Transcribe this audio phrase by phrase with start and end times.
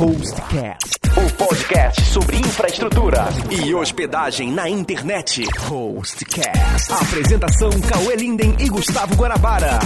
[0.00, 5.44] Hostcast, o podcast sobre infraestrutura e hospedagem na internet.
[5.68, 6.90] Hostcast.
[6.90, 9.78] Apresentação Cauê Linden e Gustavo Guarabara.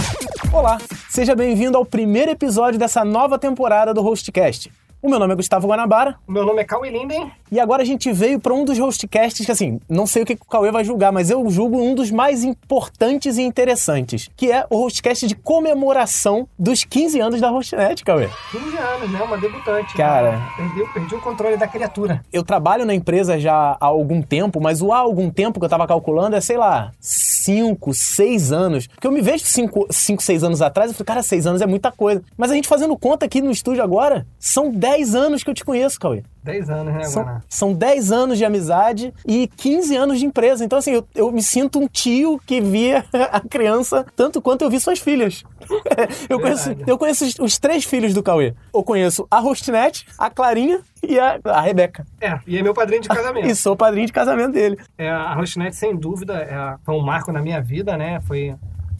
[0.53, 0.77] Olá,
[1.09, 4.71] seja bem-vindo ao primeiro episódio dessa nova temporada do Hostcast.
[5.05, 6.15] O meu nome é Gustavo Guanabara.
[6.27, 7.31] O meu nome é Cauê Linden.
[7.51, 10.33] E agora a gente veio para um dos hostcasts que, assim, não sei o que
[10.33, 14.65] o Cauê vai julgar, mas eu julgo um dos mais importantes e interessantes, que é
[14.67, 18.29] o hostcast de comemoração dos 15 anos da Hostnet, Cauê.
[18.51, 19.21] 15 anos, né?
[19.21, 19.93] Uma debutante.
[19.93, 20.31] Cara.
[20.31, 20.51] Né?
[20.57, 22.23] Perdi, perdi o controle da criatura.
[22.33, 25.69] Eu trabalho na empresa já há algum tempo, mas o há algum tempo que eu
[25.69, 28.87] tava calculando é, sei lá, 5, 6 anos.
[28.87, 29.87] Porque eu me vejo 5,
[30.19, 32.23] 6 anos atrás, eu falei, cara, 6 anos é muita coisa.
[32.35, 35.65] Mas a gente fazendo conta aqui no estúdio agora, são 10 anos que eu te
[35.65, 36.23] conheço, Cauê.
[36.43, 40.63] 10 anos, né, são, são 10 anos de amizade e 15 anos de empresa.
[40.63, 44.69] Então, assim, eu, eu me sinto um tio que via a criança tanto quanto eu
[44.69, 45.43] vi suas filhas.
[46.29, 48.53] eu, conheço, eu conheço os três filhos do Cauê.
[48.73, 52.05] Eu conheço a Rostinete, a Clarinha e a, a Rebeca.
[52.21, 53.47] É, e é meu padrinho de casamento.
[53.47, 54.77] e sou padrinho de casamento dele.
[54.97, 58.21] É, a Rostinete, sem dúvida, é, foi um marco na minha vida, né?
[58.21, 58.55] Foi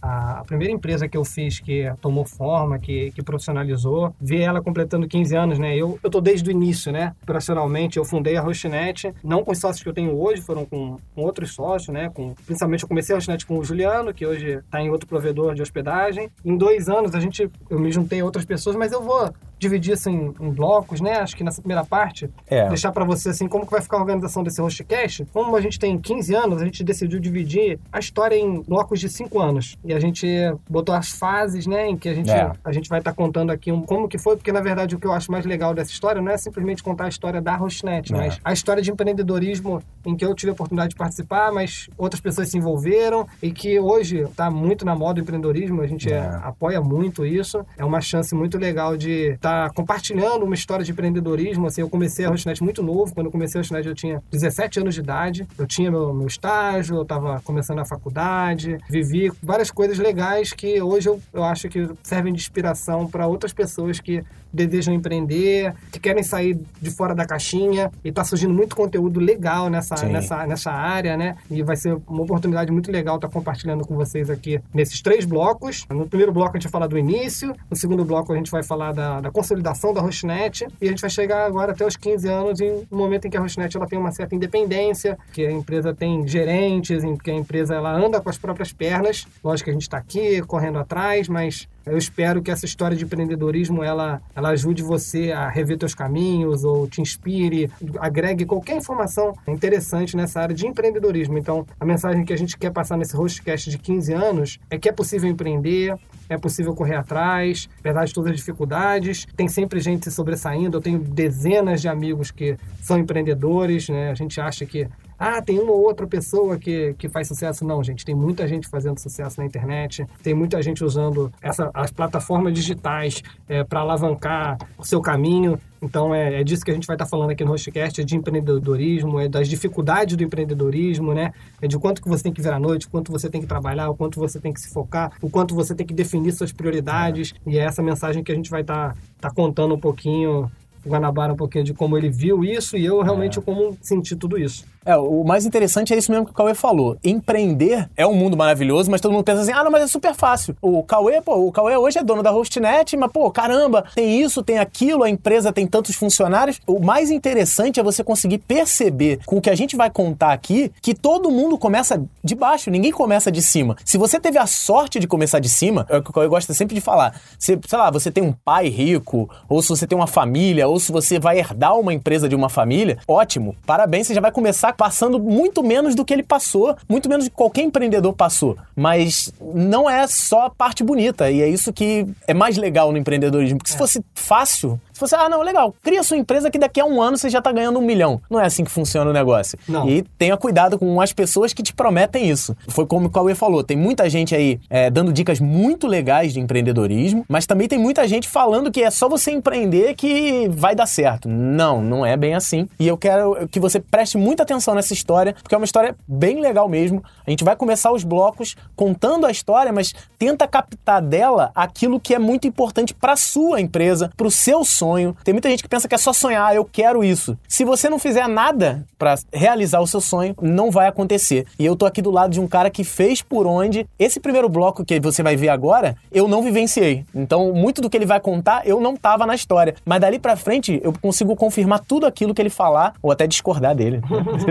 [0.06, 5.08] a primeira empresa que eu fiz que tomou forma, que, que profissionalizou, ver ela completando
[5.08, 5.76] 15 anos, né?
[5.76, 7.16] Eu, eu tô desde o início, né?
[7.26, 10.98] Profissionalmente, eu fundei a Rochinet, não com os sócios que eu tenho hoje, foram com,
[11.16, 12.10] com outros sócios, né?
[12.14, 15.56] Com, principalmente eu comecei a Rochinet com o Juliano, que hoje está em outro provedor
[15.56, 16.30] de hospedagem.
[16.44, 19.94] Em dois anos a gente, eu me juntei a outras pessoas, mas eu vou dividir
[19.94, 21.18] assim em blocos, né?
[21.18, 22.68] Acho que nessa primeira parte, é.
[22.70, 25.26] deixar para você assim como que vai ficar a organização desse hostcast.
[25.34, 29.10] Como a gente tem 15 anos, a gente decidiu dividir a história em blocos de
[29.10, 29.78] 5 anos.
[29.84, 30.28] E a gente
[30.70, 32.52] botou as fases, né, em que a gente é.
[32.64, 35.00] a gente vai estar tá contando aqui um, como que foi, porque na verdade o
[35.00, 38.14] que eu acho mais legal dessa história não é simplesmente contar a história da Hostnet,
[38.14, 38.18] é.
[38.18, 42.22] mas a história de empreendedorismo em que eu tive a oportunidade de participar, mas outras
[42.22, 46.20] pessoas se envolveram e que hoje está muito na moda o empreendedorismo, a gente é.
[46.44, 47.66] apoia muito isso.
[47.78, 51.68] É uma chance muito legal de estar tá compartilhando uma história de empreendedorismo.
[51.68, 53.14] Assim, eu comecei a Hostnet muito novo.
[53.14, 55.48] Quando eu comecei a Hostnet, eu tinha 17 anos de idade.
[55.58, 58.78] Eu tinha meu, meu estágio, eu estava começando a faculdade.
[58.90, 63.54] Vivi várias coisas legais que hoje eu, eu acho que servem de inspiração para outras
[63.54, 64.24] pessoas que
[64.56, 67.92] desejam empreender, que querem sair de fora da caixinha.
[68.04, 71.36] E está surgindo muito conteúdo legal nessa, nessa, nessa área, né?
[71.50, 75.26] E vai ser uma oportunidade muito legal estar tá compartilhando com vocês aqui nesses três
[75.26, 75.86] blocos.
[75.90, 78.64] No primeiro bloco a gente vai falar do início, no segundo bloco a gente vai
[78.64, 82.28] falar da, da consolidação da Rochinet e a gente vai chegar agora até os 15
[82.28, 85.52] anos em um momento em que a Rochinet ela tem uma certa independência, que a
[85.52, 89.28] empresa tem gerentes, em que a empresa ela anda com as próprias pernas.
[89.44, 93.04] Lógico que a gente está aqui correndo atrás, mas eu espero que essa história de
[93.04, 97.70] empreendedorismo ela, ela ajude você a rever seus caminhos ou te inspire,
[98.00, 101.38] agregue qualquer informação interessante nessa área de empreendedorismo.
[101.38, 104.90] Então, a mensagem que a gente quer passar nesse hostcast de 15 anos é que
[104.90, 105.96] é possível empreender,
[106.30, 109.26] é possível correr atrás, apesar de todas as dificuldades.
[109.36, 110.78] Tem sempre gente se sobressaindo.
[110.78, 114.12] Eu tenho dezenas de amigos que são empreendedores, né?
[114.12, 114.88] A gente acha que
[115.18, 117.66] ah, tem uma ou outra pessoa que, que faz sucesso.
[117.66, 121.92] Não, gente, tem muita gente fazendo sucesso na internet, tem muita gente usando essa, as
[121.92, 125.60] plataformas digitais é, para alavancar o seu caminho.
[125.82, 128.04] Então, é, é, disso que a gente vai estar tá falando aqui no Hostcast, é
[128.04, 131.32] de empreendedorismo, é das dificuldades do empreendedorismo, né?
[131.62, 133.90] É de quanto que você tem que ver à noite, quanto você tem que trabalhar,
[133.90, 137.34] o quanto você tem que se focar, o quanto você tem que definir suas prioridades.
[137.46, 140.50] E é essa mensagem que a gente vai estar tá, tá contando um pouquinho
[140.86, 143.42] Guanabara um pouquinho de como ele viu isso e eu realmente é.
[143.42, 144.66] como senti tudo isso.
[144.86, 146.96] É, o mais interessante é isso mesmo que o Cauê falou.
[147.04, 150.14] Empreender é um mundo maravilhoso, mas todo mundo pensa assim: ah, não, mas é super
[150.14, 150.56] fácil.
[150.62, 154.44] O Cauê, pô, o Cauê hoje é dono da Hostnet, mas, pô, caramba, tem isso,
[154.44, 156.62] tem aquilo, a empresa tem tantos funcionários.
[156.68, 160.72] O mais interessante é você conseguir perceber com o que a gente vai contar aqui
[160.82, 163.76] que todo mundo começa de baixo, ninguém começa de cima.
[163.84, 166.54] Se você teve a sorte de começar de cima, é o que o Cauê gosta
[166.54, 167.20] sempre de falar.
[167.40, 170.80] Se, sei lá, você tem um pai rico, ou se você tem uma família, ou
[170.80, 174.75] se você vai herdar uma empresa de uma família, ótimo, parabéns, você já vai começar
[174.76, 178.58] passando muito menos do que ele passou, muito menos do que qualquer empreendedor passou.
[178.76, 182.98] Mas não é só a parte bonita, e é isso que é mais legal no
[182.98, 183.58] empreendedorismo.
[183.58, 183.80] Porque se é.
[183.80, 187.18] fosse fácil, se você, ah, não, legal, cria sua empresa que daqui a um ano
[187.18, 188.22] você já está ganhando um milhão.
[188.30, 189.60] Não é assim que funciona o negócio.
[189.68, 189.90] Não.
[189.90, 192.56] E tenha cuidado com as pessoas que te prometem isso.
[192.70, 196.40] Foi como o Cauê falou, tem muita gente aí é, dando dicas muito legais de
[196.40, 200.86] empreendedorismo, mas também tem muita gente falando que é só você empreender que vai dar
[200.86, 201.28] certo.
[201.28, 202.66] Não, não é bem assim.
[202.80, 206.40] E eu quero que você preste muita atenção nessa história, porque é uma história bem
[206.40, 207.04] legal mesmo.
[207.28, 212.16] A gente vai começar os blocos contando a história, mas tenta captar dela aquilo que
[212.16, 215.16] é muito importante para sua empresa, para o seu sonho sonho.
[215.24, 217.36] Tem muita gente que pensa que é só sonhar, eu quero isso.
[217.48, 221.46] Se você não fizer nada para realizar o seu sonho, não vai acontecer.
[221.58, 224.48] E eu tô aqui do lado de um cara que fez por onde esse primeiro
[224.48, 227.04] bloco que você vai ver agora, eu não vivenciei.
[227.16, 229.76] Então, muito do que ele vai contar, eu não tava na história.
[229.84, 233.76] Mas dali para frente, eu consigo confirmar tudo aquilo que ele falar ou até discordar
[233.76, 234.02] dele,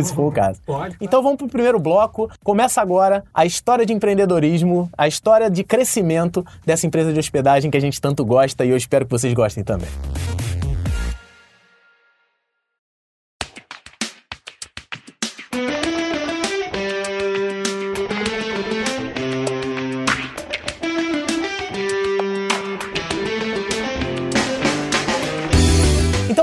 [0.03, 0.61] se for o caso.
[0.67, 0.97] Pode.
[1.01, 2.29] Então vamos pro primeiro bloco.
[2.43, 7.77] Começa agora a história de empreendedorismo, a história de crescimento dessa empresa de hospedagem que
[7.77, 9.89] a gente tanto gosta e eu espero que vocês gostem também.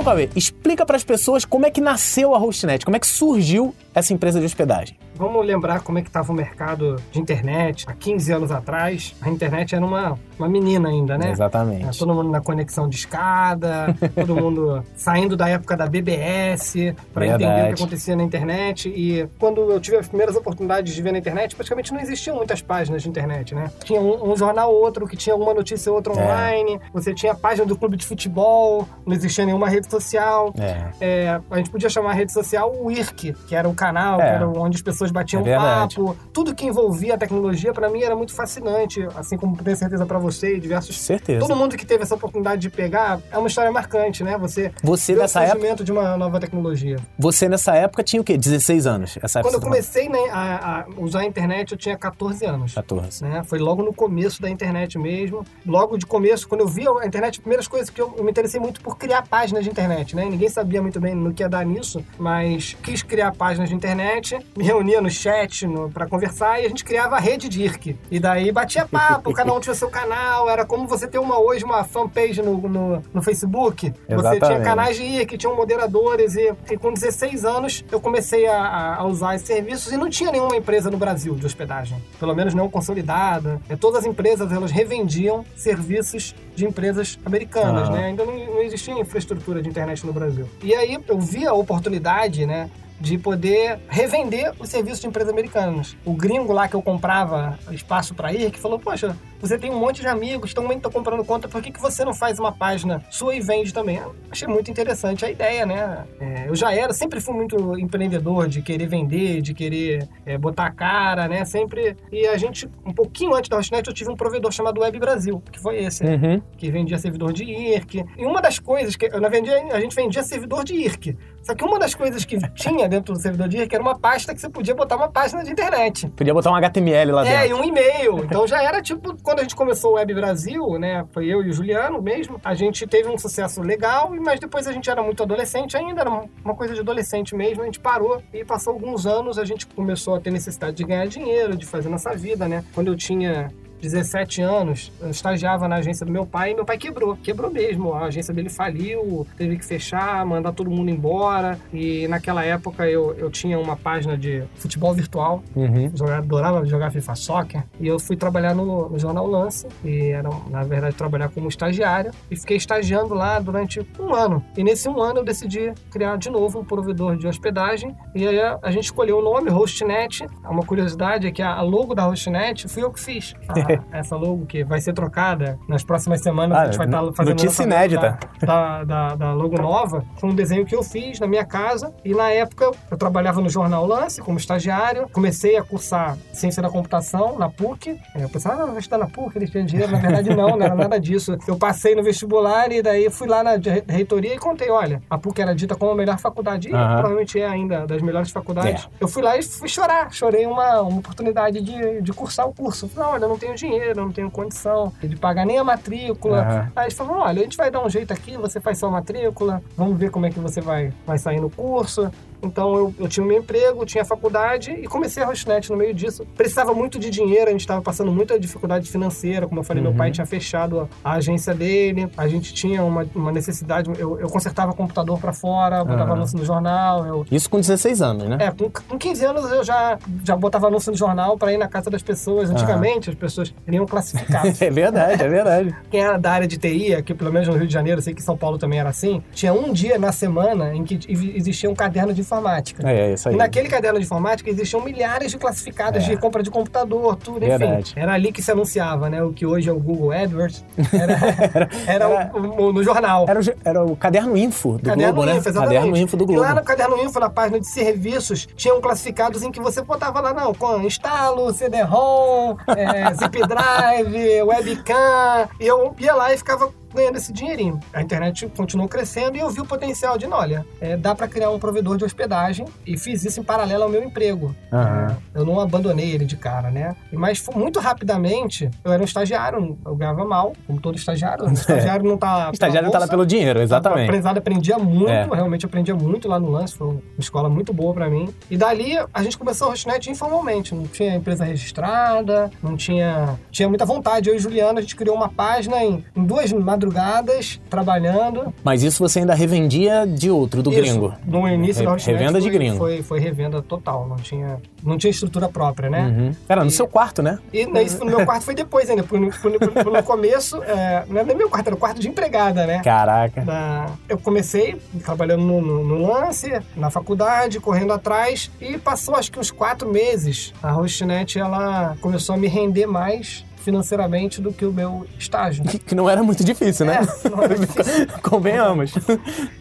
[0.02, 3.06] Então, Cauê, explica para as pessoas como é que nasceu a Hostnet, como é que
[3.06, 4.98] surgiu essa empresa de hospedagem.
[5.22, 9.16] Vamos lembrar como é que estava o mercado de internet há 15 anos atrás.
[9.22, 11.30] A internet era uma, uma menina ainda, né?
[11.30, 12.00] Exatamente.
[12.00, 17.46] Todo mundo na conexão de escada, todo mundo saindo da época da BBS para entender
[17.46, 18.90] o que acontecia na internet.
[18.90, 22.64] E quando eu tive as primeiras oportunidades de ver na internet, praticamente não existiam muitas
[22.64, 23.70] páginas de internet, né?
[23.84, 26.16] Tinha um, um jornal outro que tinha alguma notícia outra é.
[26.16, 26.76] online.
[26.78, 26.80] É.
[26.94, 30.52] Você tinha a página do clube de futebol, não existia nenhuma rede social.
[30.58, 30.90] É.
[31.00, 34.24] É, a gente podia chamar a rede social o IRC, que era o canal, que
[34.24, 34.30] é.
[34.30, 36.16] era onde as pessoas batiam é papo.
[36.34, 39.06] Tudo que envolvia a tecnologia, para mim, era muito fascinante.
[39.16, 41.00] Assim como tenho certeza para você e diversos.
[41.00, 41.40] Certeza.
[41.40, 44.38] Todo mundo que teve essa oportunidade de pegar é uma história marcante, né?
[44.38, 44.72] Você.
[44.84, 45.84] Você nessa época.
[45.84, 46.98] de uma nova tecnologia.
[47.18, 48.38] Você nessa época tinha o quê?
[48.38, 49.18] 16 anos?
[49.22, 52.74] Essa Quando eu comecei né, a, a, usar a internet, eu tinha 14 anos.
[52.74, 53.24] 14.
[53.24, 53.44] Né?
[53.44, 55.46] Foi logo no começo da internet mesmo.
[55.66, 58.32] Logo de começo, quando eu vi a internet, as primeiras coisas que eu, eu me
[58.32, 60.26] interessei muito por criar páginas de internet, né?
[60.26, 64.38] Ninguém sabia muito bem no que ia dar nisso, mas quis criar páginas de internet,
[64.56, 67.98] me reunia no chat para conversar e a gente criava a rede DIRC.
[68.10, 71.64] E daí batia papo, cada um tinha seu canal, era como você ter uma hoje
[71.64, 73.94] uma fanpage no, no, no Facebook.
[74.08, 74.40] Exatamente.
[74.40, 78.96] Você tinha canais de IRC, tinham moderadores e, e, com 16 anos eu comecei a,
[78.98, 82.54] a, usar esses serviços e não tinha nenhuma empresa no Brasil de hospedagem, pelo menos
[82.54, 83.62] não consolidada.
[83.70, 88.06] É, todas as empresas elas revendiam serviços de empresas americanas, né?
[88.06, 90.48] Ainda não, não existia infraestrutura de internet no Brasil.
[90.62, 92.70] E aí eu vi a oportunidade, né?
[93.02, 95.98] De poder revender os serviços de empresas americanas.
[96.06, 99.80] O gringo lá que eu comprava espaço para ir, que falou, poxa, você tem um
[99.80, 103.04] monte de amigos, mundo está comprando conta, por que, que você não faz uma página
[103.10, 103.98] sua e vende também?
[103.98, 106.06] Eu achei muito interessante a ideia, né?
[106.20, 110.68] É, eu já era, sempre fui muito empreendedor de querer vender, de querer é, botar
[110.68, 111.44] a cara, né?
[111.44, 111.98] Sempre.
[112.12, 115.42] E a gente, um pouquinho antes da Hostnet, eu tive um provedor chamado Web Brasil,
[115.52, 116.20] que foi esse, né?
[116.22, 116.42] uhum.
[116.56, 118.06] que vendia servidor de IRC.
[118.18, 119.10] E uma das coisas que.
[119.10, 121.18] Na vendia, a gente vendia servidor de IRC.
[121.44, 124.34] Só que uma das coisas que tinha dentro do servidor de IRC era uma pasta
[124.34, 126.08] que você podia botar uma página de internet.
[126.10, 127.38] Podia botar um HTML lá dentro.
[127.40, 128.24] É, e um e-mail.
[128.24, 131.50] Então já era tipo quando a gente começou o Web Brasil, né, foi eu e
[131.50, 135.24] o Juliano mesmo, a gente teve um sucesso legal, mas depois a gente era muito
[135.24, 136.10] adolescente ainda, era
[136.44, 140.16] uma coisa de adolescente mesmo, a gente parou e passou alguns anos, a gente começou
[140.16, 142.64] a ter necessidade de ganhar dinheiro, de fazer nossa vida, né?
[142.74, 143.50] Quando eu tinha
[143.82, 147.18] 17 anos, eu estagiava na agência do meu pai e meu pai quebrou.
[147.18, 147.94] Quebrou mesmo.
[147.94, 151.60] A agência dele faliu, teve que fechar, mandar todo mundo embora.
[151.74, 155.44] E naquela época eu, eu tinha uma página de futebol virtual.
[155.56, 155.92] Uhum.
[155.96, 157.64] Jogar, adorava jogar FIFA Soccer.
[157.80, 159.68] E eu fui trabalhar no, no Jornal Lance.
[159.84, 162.12] E era, na verdade, trabalhar como estagiário.
[162.30, 164.44] E fiquei estagiando lá durante um ano.
[164.56, 167.96] E nesse um ano eu decidi criar de novo um provedor de hospedagem.
[168.14, 170.28] E aí a, a gente escolheu o nome, HostNet.
[170.48, 173.34] Uma curiosidade é que a logo da HostNet fui eu que fiz.
[173.48, 173.54] A,
[173.92, 176.58] essa logo que vai ser trocada nas próximas semanas.
[176.58, 178.20] Ah, a gente vai estar tá fazendo notícia inédita.
[178.42, 180.04] Da, da, da, logo nova.
[180.18, 181.94] Foi um desenho que eu fiz na minha casa.
[182.04, 185.08] E na época eu trabalhava no Jornal Lance como estagiário.
[185.12, 188.00] Comecei a cursar Ciência da Computação na PUC.
[188.16, 189.92] Eu pensava, ah, vou estudar na PUC, eles têm dinheiro.
[189.92, 191.38] Na verdade, não, não era nada disso.
[191.48, 193.52] Eu passei no vestibular e daí fui lá na
[193.88, 196.70] reitoria e contei: olha, a PUC era dita como a melhor faculdade.
[196.70, 198.86] E provavelmente é ainda das melhores faculdades.
[198.86, 199.04] É.
[199.04, 200.12] Eu fui lá e fui chorar.
[200.12, 202.88] Chorei uma, uma oportunidade de, de cursar o curso.
[202.88, 206.42] Falei, olha, não tenho dinheiro, eu não tenho condição de pagar nem a matrícula.
[206.42, 206.72] Uhum.
[206.76, 209.62] Aí eles falaram, olha, a gente vai dar um jeito aqui, você faz sua matrícula,
[209.78, 212.12] vamos ver como é que você vai, vai sair no curso.
[212.44, 215.94] Então eu, eu tinha o meu emprego, tinha faculdade e comecei a Rosnet no meio
[215.94, 216.26] disso.
[216.36, 219.48] Precisava muito de dinheiro, a gente estava passando muita dificuldade financeira.
[219.48, 219.90] Como eu falei, uhum.
[219.90, 223.92] meu pai tinha fechado a, agência dele, a gente tinha uma, uma necessidade.
[223.98, 226.18] Eu, eu consertava computador para fora, botava uhum.
[226.18, 227.06] anúncio no jornal.
[227.06, 227.26] Eu...
[227.32, 228.38] Isso com 16 anos, né?
[228.40, 231.68] É, com, com 15 anos eu já, já botava anúncio no jornal para ir na
[231.68, 232.50] casa das pessoas.
[232.50, 233.14] Antigamente, uhum.
[233.14, 234.62] as pessoas seriam classificados.
[234.62, 235.76] É verdade, é verdade.
[235.90, 238.22] Quem era da área de TI, aqui pelo menos no Rio de Janeiro, sei que
[238.22, 242.14] São Paulo também era assim, tinha um dia na semana em que existia um caderno
[242.14, 242.88] de informática.
[242.90, 243.36] É, é isso aí.
[243.36, 246.10] E naquele caderno de informática existiam milhares de classificados É.
[246.10, 247.58] de compra de computador, tudo, enfim.
[247.58, 247.94] Verdade.
[247.96, 249.22] Era ali que se anunciava, né?
[249.24, 250.64] O que hoje é o Google AdWords.
[250.94, 251.14] Era,
[251.54, 253.26] era, Era- o- o- no jornal.
[253.28, 255.38] Era o, era o caderno info do Caderno Globo, né?
[255.38, 255.76] Info, exatamente.
[255.78, 256.42] Caderno info do E Globo.
[256.42, 260.34] lá no Caderno Info, na página de serviços, tinham classificados em que você botava lá,
[260.34, 265.50] não, com instalo, CD-ROM, é, zip drive, webcam.
[265.60, 267.80] E eu ia lá e ficava ganhando esse dinheirinho.
[267.94, 271.50] A internet continuou crescendo e eu vi o potencial de, olha, é, dá para criar
[271.52, 274.56] um provedor de hospedagem e fiz isso em paralelo ao meu emprego.
[274.72, 276.96] É, eu não abandonei ele de cara, né?
[277.12, 281.46] Mas foi- muito rapidamente, eu era um estagiário, eu ganhava mal, como todo estagiário.
[281.52, 282.50] O estagiário não tá...
[282.50, 283.12] O estagiário não tá lá bolsa.
[283.12, 284.06] pelo dinheiro, exatamente.
[284.06, 285.28] Aprendizado, aprendia muito, É.
[285.32, 288.34] realmente aprendia muito lá no lance, foi uma escola muito boa pra mim.
[288.50, 293.68] E dali a gente começou a Hostnet informalmente, não tinha empresa registrada, não tinha, tinha
[293.70, 294.30] muita vontade.
[294.30, 296.52] Eu e Juliana, a gente criou uma página em, em duas
[296.86, 298.54] madrugadas, trabalhando.
[298.64, 301.14] Mas isso você ainda revendia de outro, do Isso, gringo.
[301.26, 302.78] No início Re- da Hostnet revenda de foi, gringo.
[302.78, 306.02] Foi, foi revenda total, não tinha, não tinha estrutura própria, né?
[306.18, 306.36] Uhum.
[306.50, 307.40] Era no seu quarto, né?
[307.54, 311.28] E isso no meu quarto foi depois ainda, no, no- no começo, é, não era
[311.28, 312.82] nem meu quarto, era o quarto de empregada, né?
[312.84, 313.42] Caraca.
[313.42, 319.32] da- eu comecei trabalhando no, no- no lance, na faculdade, correndo atrás, e passou acho
[319.32, 320.54] que uns quatro meses.
[320.62, 325.64] A Hostnet, ela começou a me render mais financeiramente do que o meu estágio.
[325.64, 327.00] Que, que não era muito difícil, né?
[327.26, 328.08] É, não era difícil.
[328.22, 328.94] Convenhamos.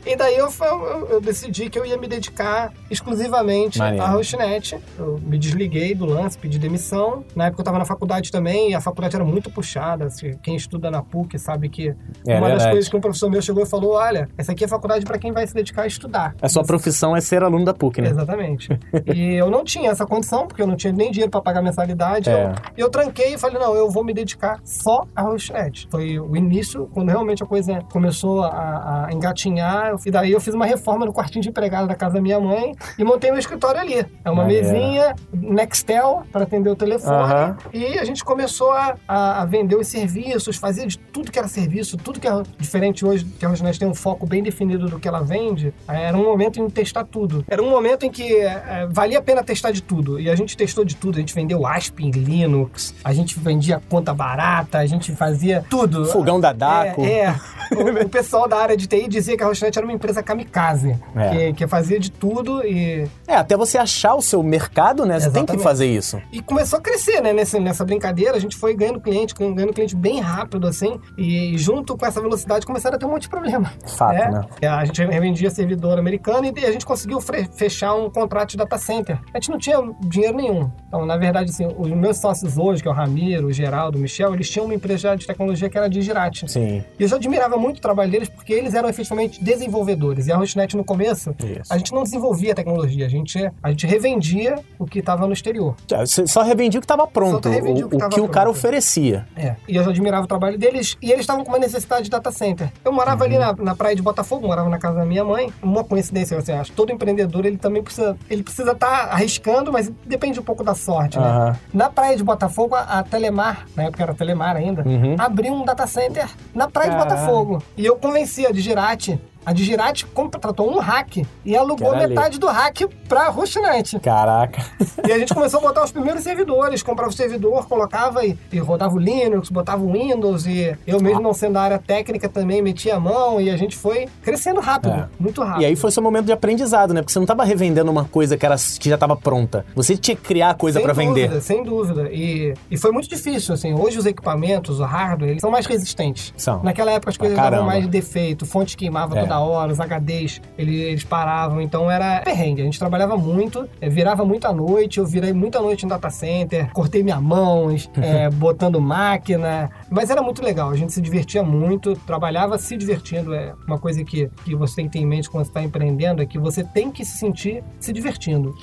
[0.06, 4.04] E daí eu, eu, eu decidi que eu ia me dedicar exclusivamente Maneiro.
[4.04, 4.78] à Hostnet.
[4.98, 7.24] Eu me desliguei do lance, pedi demissão.
[7.34, 10.06] Na época eu estava na faculdade também, e a faculdade era muito puxada.
[10.06, 11.88] assim, Quem estuda na PUC sabe que
[12.26, 12.70] É uma das verdade.
[12.70, 15.18] coisas que um professor meu chegou e falou: olha, essa aqui é a faculdade para
[15.18, 16.34] quem vai se dedicar a estudar.
[16.40, 18.10] A sua profissão é ser aluno da PUC, né?
[18.10, 18.68] Exatamente.
[19.14, 22.30] e eu não tinha essa condição, porque eu não tinha nem dinheiro para pagar mensalidade.
[22.30, 22.52] É.
[22.76, 25.86] Eu, eu tranquei e falei, não, eu vou me dedicar só à Hostnet.
[25.90, 29.94] Foi o início, quando realmente a coisa começou a, a engatinhar.
[30.04, 32.72] E daí eu fiz uma reforma no quartinho de empregado da casa da minha mãe
[32.98, 34.06] e montei meu escritório ali.
[34.24, 34.68] É uma Maneiro.
[34.70, 37.10] mesinha, Nextel, para atender o telefone.
[37.16, 37.56] Aham.
[37.72, 41.48] E a gente começou a, a- a vender os serviços, fazia de tudo que era
[41.48, 44.98] serviço, tudo que é diferente hoje, que a Hostnet tem um foco bem definido do
[44.98, 45.74] que ela vende.
[45.88, 47.44] eh, Era um momento em testar tudo.
[47.48, 50.20] Era um momento em que eh, valia a pena testar de tudo.
[50.20, 51.16] E a gente testou de tudo.
[51.16, 56.04] A gente vendeu ASP em Linux, a gente vendia conta barata, a gente fazia tudo.
[56.06, 57.04] Fogão da Daco.
[57.04, 57.34] É, é.
[57.70, 60.98] O, o pessoal da área de TI dizia que a Hostnet era uma empresa kamikaze,
[61.14, 61.28] É.
[61.30, 65.20] que, que fazia de tudo e É, até você achar o seu mercado, né?
[65.20, 65.62] Você tem que Exatamente.
[65.62, 66.20] fazer isso.
[66.32, 67.32] E começou a crescer, né?
[67.32, 70.98] Nessa, nessa brincadeira, a gente foi ganhando cliente, ganhando cliente bem rápido, assim.
[71.16, 73.72] E junto com essa velocidade começaram a ter um monte de problema.
[73.86, 74.44] Fato, né?
[74.60, 77.20] É, A gente revendia servidor americano e a gente conseguiu
[77.54, 79.20] fechar um contrato de data center.
[79.32, 80.68] A gente não tinha dinheiro nenhum.
[80.88, 83.98] Então, na verdade, assim, os meus sócios hoje, que é o Ramiro, o Geraldo, o
[83.98, 86.50] Michel, eles tinham uma empresa de tecnologia que era a Digirati.
[86.50, 86.84] Sim.
[86.98, 90.26] E eu já admirava muito o trabalho deles porque eles eram efetivamente desenvolvedores.
[90.26, 91.72] E a Hostnet, no começo, Isso.
[91.72, 95.76] a gente não desenvolvia tecnologia, a gente, a gente revendia o que estava no exterior.
[95.88, 98.56] Você só revendia o que estava pronto, o, o que o que o cara pronto.
[98.56, 99.26] oferecia.
[99.36, 99.56] É.
[99.68, 100.96] E eu já admirava o trabalho deles.
[101.00, 102.72] E eles estavam com uma necessidade de data center.
[102.84, 105.52] Eu morava ali na, na praia de Botafogo, morava na casa da minha mãe.
[105.62, 106.72] Uma coincidência, você acha?
[106.74, 108.16] Todo empreendedor, ele também precisa...
[108.28, 111.26] Ele precisa estar arriscando, mas depende um pouco da sorte, né?
[111.26, 111.56] Aham.
[111.72, 115.16] Na praia de Botafogo, a, a Telemar, na época era Telemar ainda, Uhum.
[115.18, 117.62] abriu um data center na praia de Botafogo.
[117.76, 119.20] E eu convenci a Digirati.
[119.44, 123.98] A Digirati contratou um hack e alugou metade do hack pra Hostnet.
[124.00, 124.62] Caraca.
[125.06, 128.58] E a gente começou a botar os primeiros servidores, comprava o servidor, colocava e, e
[128.58, 132.62] rodava o Linux, botava o Windows e eu mesmo não sendo da área técnica também
[132.62, 135.08] metia a mão e a gente foi crescendo rápido, É.
[135.18, 135.62] muito rápido.
[135.62, 137.00] E aí foi seu momento de aprendizado, né?
[137.00, 139.64] Porque você não tava revendendo uma coisa que, era, que já estava pronta.
[139.74, 141.40] Você tinha que criar coisa sem pra dúvida, vender.
[141.42, 142.08] Sem dúvida.
[142.12, 143.74] E, e foi muito difícil, assim.
[143.74, 146.32] Hoje os equipamentos, o hardware, eles são mais resistentes.
[146.36, 146.62] São.
[146.62, 149.22] Naquela época as coisas davam mais defeito, fonte queimava É.
[149.30, 151.60] toda hora, os HDs, eles, paravam.
[151.60, 152.62] Então era perrengue.
[152.62, 156.70] A gente trabalhava muito, eh, virava muita noite, eu virei muita noite em data center,
[156.72, 159.70] cortei minha mão, eh, botando máquina.
[159.88, 163.34] Mas era muito legal, a gente se divertia muito, trabalhava se divertindo.
[163.34, 166.22] É uma coisa que, que você tem que ter em mente quando você está empreendendo,
[166.22, 168.54] é que você tem que se sentir se divertindo.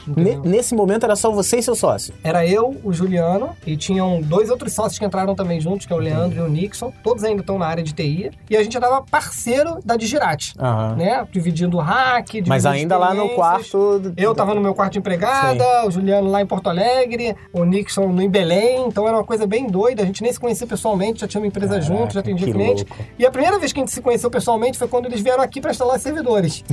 [0.43, 2.13] Nesse momento era só você e seu sócio.
[2.23, 5.95] Era eu, o Juliano, e tinham dois outros sócios que entraram também juntos, que é
[5.95, 6.91] o Leandro e o Nixon.
[7.03, 8.31] Todos ainda estão na área de TI.
[8.49, 10.56] E a gente andava parceiro da Digirati.
[10.59, 10.95] Aham.
[10.95, 11.27] né?
[11.31, 14.13] Dividindo o hack, dividindo Mas ainda lá no quarto.
[14.15, 18.07] Eu tava no meu quarto de empregada, o Juliano lá em Porto Alegre, o Nixon
[18.07, 20.03] no em Belém, então era uma coisa bem doida.
[20.03, 22.85] A gente nem se conhecia pessoalmente, já tinha uma empresa junto, já atendia cliente.
[22.87, 23.05] louco.
[23.17, 25.61] E a primeira vez que a gente se conheceu pessoalmente foi quando eles vieram aqui
[25.61, 26.63] para instalar servidores.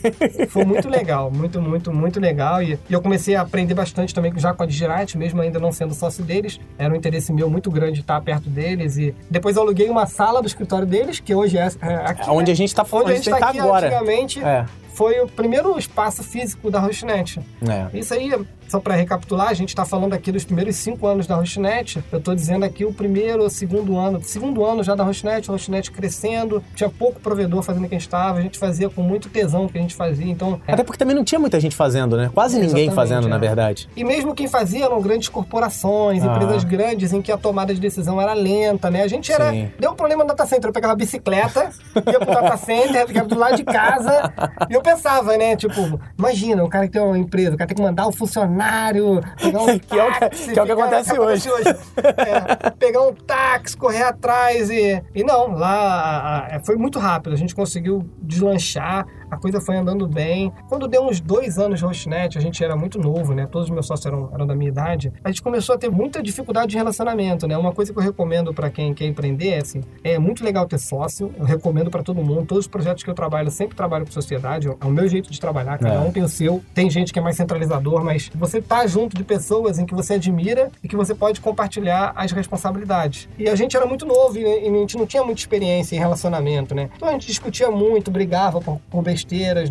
[0.48, 2.62] foi muito legal, muito, muito, muito legal.
[2.62, 5.72] E, e eu comecei a aprender bastante também já com a Digirite, mesmo ainda não
[5.72, 6.58] sendo sócio deles.
[6.78, 8.96] Era um interesse meu muito grande estar perto deles.
[8.96, 12.30] E depois eu aluguei uma sala do escritório deles, que hoje é, é aqui.
[12.30, 12.52] Onde né?
[12.52, 13.86] a gente tá Onde a gente tá aqui agora.
[13.86, 14.42] antigamente.
[14.44, 14.66] É.
[14.94, 17.40] Foi o primeiro espaço físico da Rostnet.
[17.68, 17.98] É.
[17.98, 18.32] Isso aí,
[18.68, 22.02] só para recapitular, a gente está falando aqui dos primeiros cinco anos da Rostnet.
[22.12, 24.22] Eu estou dizendo aqui o primeiro ou segundo ano.
[24.22, 26.62] Segundo ano já da Rostnet, a Rostnet crescendo.
[26.76, 28.38] Tinha pouco provedor fazendo o que a gente estava.
[28.38, 30.30] A gente fazia com muito tesão o que a gente fazia.
[30.30, 30.72] Então, é.
[30.72, 32.30] Até porque também não tinha muita gente fazendo, né?
[32.32, 33.38] Quase ninguém fazendo, na é.
[33.38, 33.88] verdade.
[33.96, 36.26] E mesmo quem fazia eram grandes corporações, Ah.
[36.26, 39.02] empresas grandes em que a tomada de decisão era lenta, né?
[39.02, 39.50] A gente era.
[39.50, 39.70] Sim.
[39.78, 40.68] Deu um problema no data center.
[40.68, 41.70] Eu pegava a bicicleta,
[42.06, 44.32] ia pro data center, ficava do lado de casa.
[44.70, 45.56] Eu pensava, né?
[45.56, 49.20] Tipo, imagina, o cara que tem uma empresa, o cara tem que mandar um funcionário,
[49.40, 51.48] pegar um Que é o que- táxi, é o que acontece hoje.
[51.96, 55.02] É, pegar um táxi, correr atrás e.
[55.14, 57.32] E não, lá foi muito rápido.
[57.32, 60.52] A gente conseguiu deslanchar, a coisa foi andando bem.
[60.68, 63.46] Quando deu uns dois anos de Hostnet, a gente era muito novo, né?
[63.50, 65.12] Todos os meus sócios eram, eram da minha idade.
[65.22, 67.56] A gente começou a ter muita dificuldade de relacionamento, né?
[67.56, 70.78] Uma coisa que eu recomendo para quem quer empreender é assim: é muito legal ter
[70.78, 71.32] sócio.
[71.38, 72.46] Eu recomendo para todo mundo.
[72.46, 74.68] Todos os projetos que eu trabalho, eu sempre trabalho com sociedade.
[74.68, 75.78] É o meu jeito de trabalhar.
[75.78, 75.98] Cada É.
[75.98, 76.62] um tem o seu.
[76.72, 80.14] Tem gente que é mais centralizador, mas você tá junto de pessoas em que você
[80.14, 83.28] admira e que você pode compartilhar as responsabilidades.
[83.38, 85.98] E a gente era muito novo e, e a gente não tinha muita experiência em
[85.98, 86.88] relacionamento, né?
[86.96, 89.02] Então a gente discutia muito, brigava por, por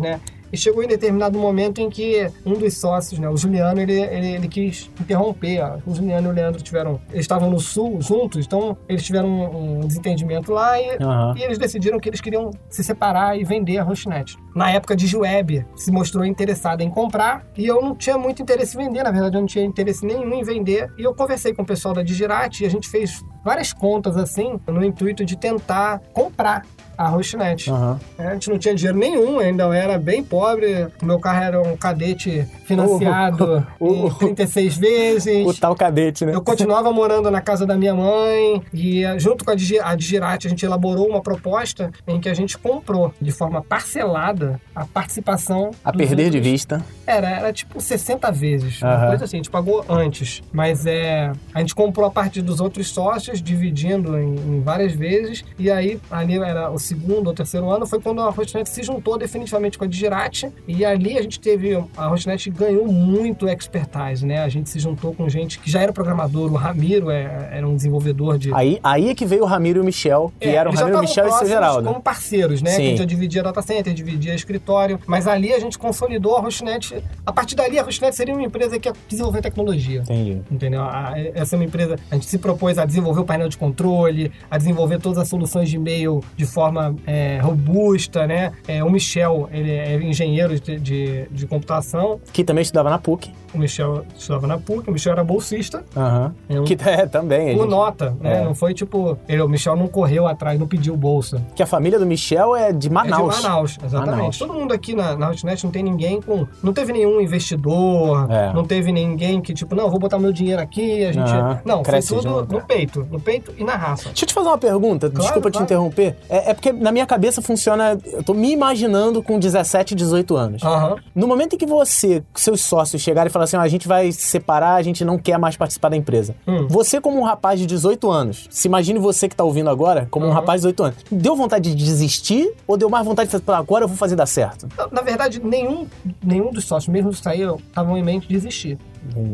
[0.00, 0.20] né?
[0.54, 4.34] E chegou em determinado momento em que um dos sócios, né, o Juliano, ele, ele,
[4.34, 5.60] ele quis interromper.
[5.84, 7.00] O Juliano e o Leandro tiveram.
[7.10, 11.34] Eles estavam no sul juntos, então eles tiveram um, um desentendimento lá e, Aham.
[11.36, 14.36] e eles decidiram que eles queriam se separar e vender a Rostnet.
[14.54, 18.76] Na época, a DigiWeb se mostrou interessada em comprar e eu não tinha muito interesse
[18.78, 19.02] em vender.
[19.02, 20.88] Na verdade, eu não tinha interesse nenhum em vender.
[20.96, 24.58] E eu conversei com o pessoal da Digirate e a gente fez várias contas assim,
[24.66, 26.62] no intuito de tentar comprar
[26.96, 27.68] a Rostnet.
[27.70, 27.98] Aham.
[28.16, 30.86] É, A gente não tinha dinheiro nenhum, ainda era bem pobre.
[31.02, 35.44] Meu carro era um cadete financiado O- o- em 36 vezes.
[35.46, 36.32] O tal cadete, né?
[36.32, 39.92] Eu continuava morando na casa da minha mãe e eh, junto com a, Digi, a
[39.96, 44.84] Digirate a gente elaborou uma proposta em que a gente comprou de forma parcelada a
[44.86, 46.84] participação A perder de outros- vista.
[47.06, 48.80] Era, era tipo 60 vezes.
[48.80, 49.06] Uma Aham.
[49.08, 50.42] coisa assim, a gente pagou antes.
[50.52, 51.32] Mas é.
[51.52, 55.44] A gente comprou a partir dos outros sócios, dividindo em, em várias vezes.
[55.58, 59.16] E aí, ali era o segundo ou terceiro ano, foi quando a Rostnet se juntou
[59.18, 60.50] definitivamente com a Digirate.
[60.66, 61.74] E ali a gente teve.
[61.96, 64.42] A Rostnet ganhou muito expertise, né?
[64.42, 66.52] A gente se juntou com gente que já era programador.
[66.52, 68.52] O Ramiro é- era um desenvolvedor de.
[68.54, 71.00] Aí, aí é que veio o Ramiro e o Michel, que É, eram o Ramiro,
[71.00, 71.88] Michel e o próximos Geraldo.
[71.88, 72.70] como parceiros, né?
[72.70, 72.76] Sim.
[72.76, 74.98] Que a gente já dividia data center, dividia escritório.
[75.06, 77.02] Mas ali a gente consolidou a Rostnet.
[77.26, 80.00] A partir dali, a Rostnet seria uma empresa que ia desenvolver tecnologia.
[80.02, 80.40] Entendi.
[80.50, 80.82] Entendeu?
[80.82, 81.96] A- Essa é uma empresa.
[82.10, 85.68] A gente se propôs a desenvolver o painel de controle, a desenvolver todas as soluções
[85.68, 88.52] de e-mail de forma é, robusta, né?
[88.68, 92.20] É, o Michel, ele é engenheiro de, de, de computação.
[92.32, 93.32] Que também estudava na PUC.
[93.54, 95.84] O Michel estudava na PUC, o Michel era bolsista.
[95.96, 96.34] Aham.
[96.48, 97.54] Eu- Que é, também.
[97.56, 98.40] Por gente- nota, né?
[98.40, 98.44] É.
[98.44, 99.16] Não foi tipo.
[99.28, 101.44] Ele, o Michel não correu atrás, não pediu bolsa.
[101.54, 103.34] Que a família do Michel é de Manaus.
[103.34, 104.16] É de Manaus, exatamente.
[104.16, 104.38] Manaus.
[104.38, 106.46] Todo mundo aqui na, na Hotnet não tem ninguém com.
[106.62, 108.52] Não teve nenhum investidor, É.
[108.52, 111.30] não teve ninguém que, tipo, não, vou botar meu dinheiro aqui, a gente.
[111.30, 112.52] Aham, Não, foi cresce tudo junto.
[112.54, 113.06] no peito.
[113.14, 114.06] No peito e na raça.
[114.08, 115.64] Deixa eu te fazer uma pergunta, desculpa te claro.
[115.64, 116.16] interromper.
[116.28, 117.96] É, é porque na minha cabeça funciona.
[118.04, 120.62] Eu tô me imaginando com 17, 18 anos.
[120.62, 120.96] Aham.
[121.14, 124.10] No momento em que você, seus sócios chegarem e falar assim, ó, a gente vai
[124.12, 126.34] se separar, a gente não quer mais participar da empresa.
[126.46, 126.66] Hum.
[126.68, 130.26] Você como um rapaz de 18 anos, se imagine você que tá ouvindo agora, como
[130.26, 130.34] um Uhum.
[130.34, 133.84] rapaz de 18 anos, deu vontade de desistir ou deu mais vontade de falar, agora
[133.84, 134.68] eu vou fazer dar certo?
[134.76, 135.86] Na- Na verdade, nenhum,
[136.22, 138.78] nenhum dos sócios, mesmo os que saíram, estavam em mente de desistir.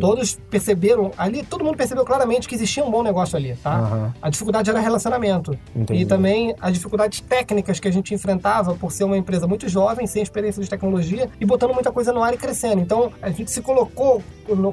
[0.01, 3.79] Todos perceberam, ali todo mundo percebeu claramente que existia um bom negócio ali, tá?
[3.79, 4.15] Aham.
[4.21, 5.57] A dificuldade era relacionamento.
[5.75, 6.03] Entendi.
[6.03, 10.07] E também as dificuldades técnicas que a gente enfrentava por ser uma empresa muito jovem,
[10.07, 12.81] sem experiência de tecnologia e botando muita coisa no ar e crescendo.
[12.81, 14.23] Então, a gente se colocou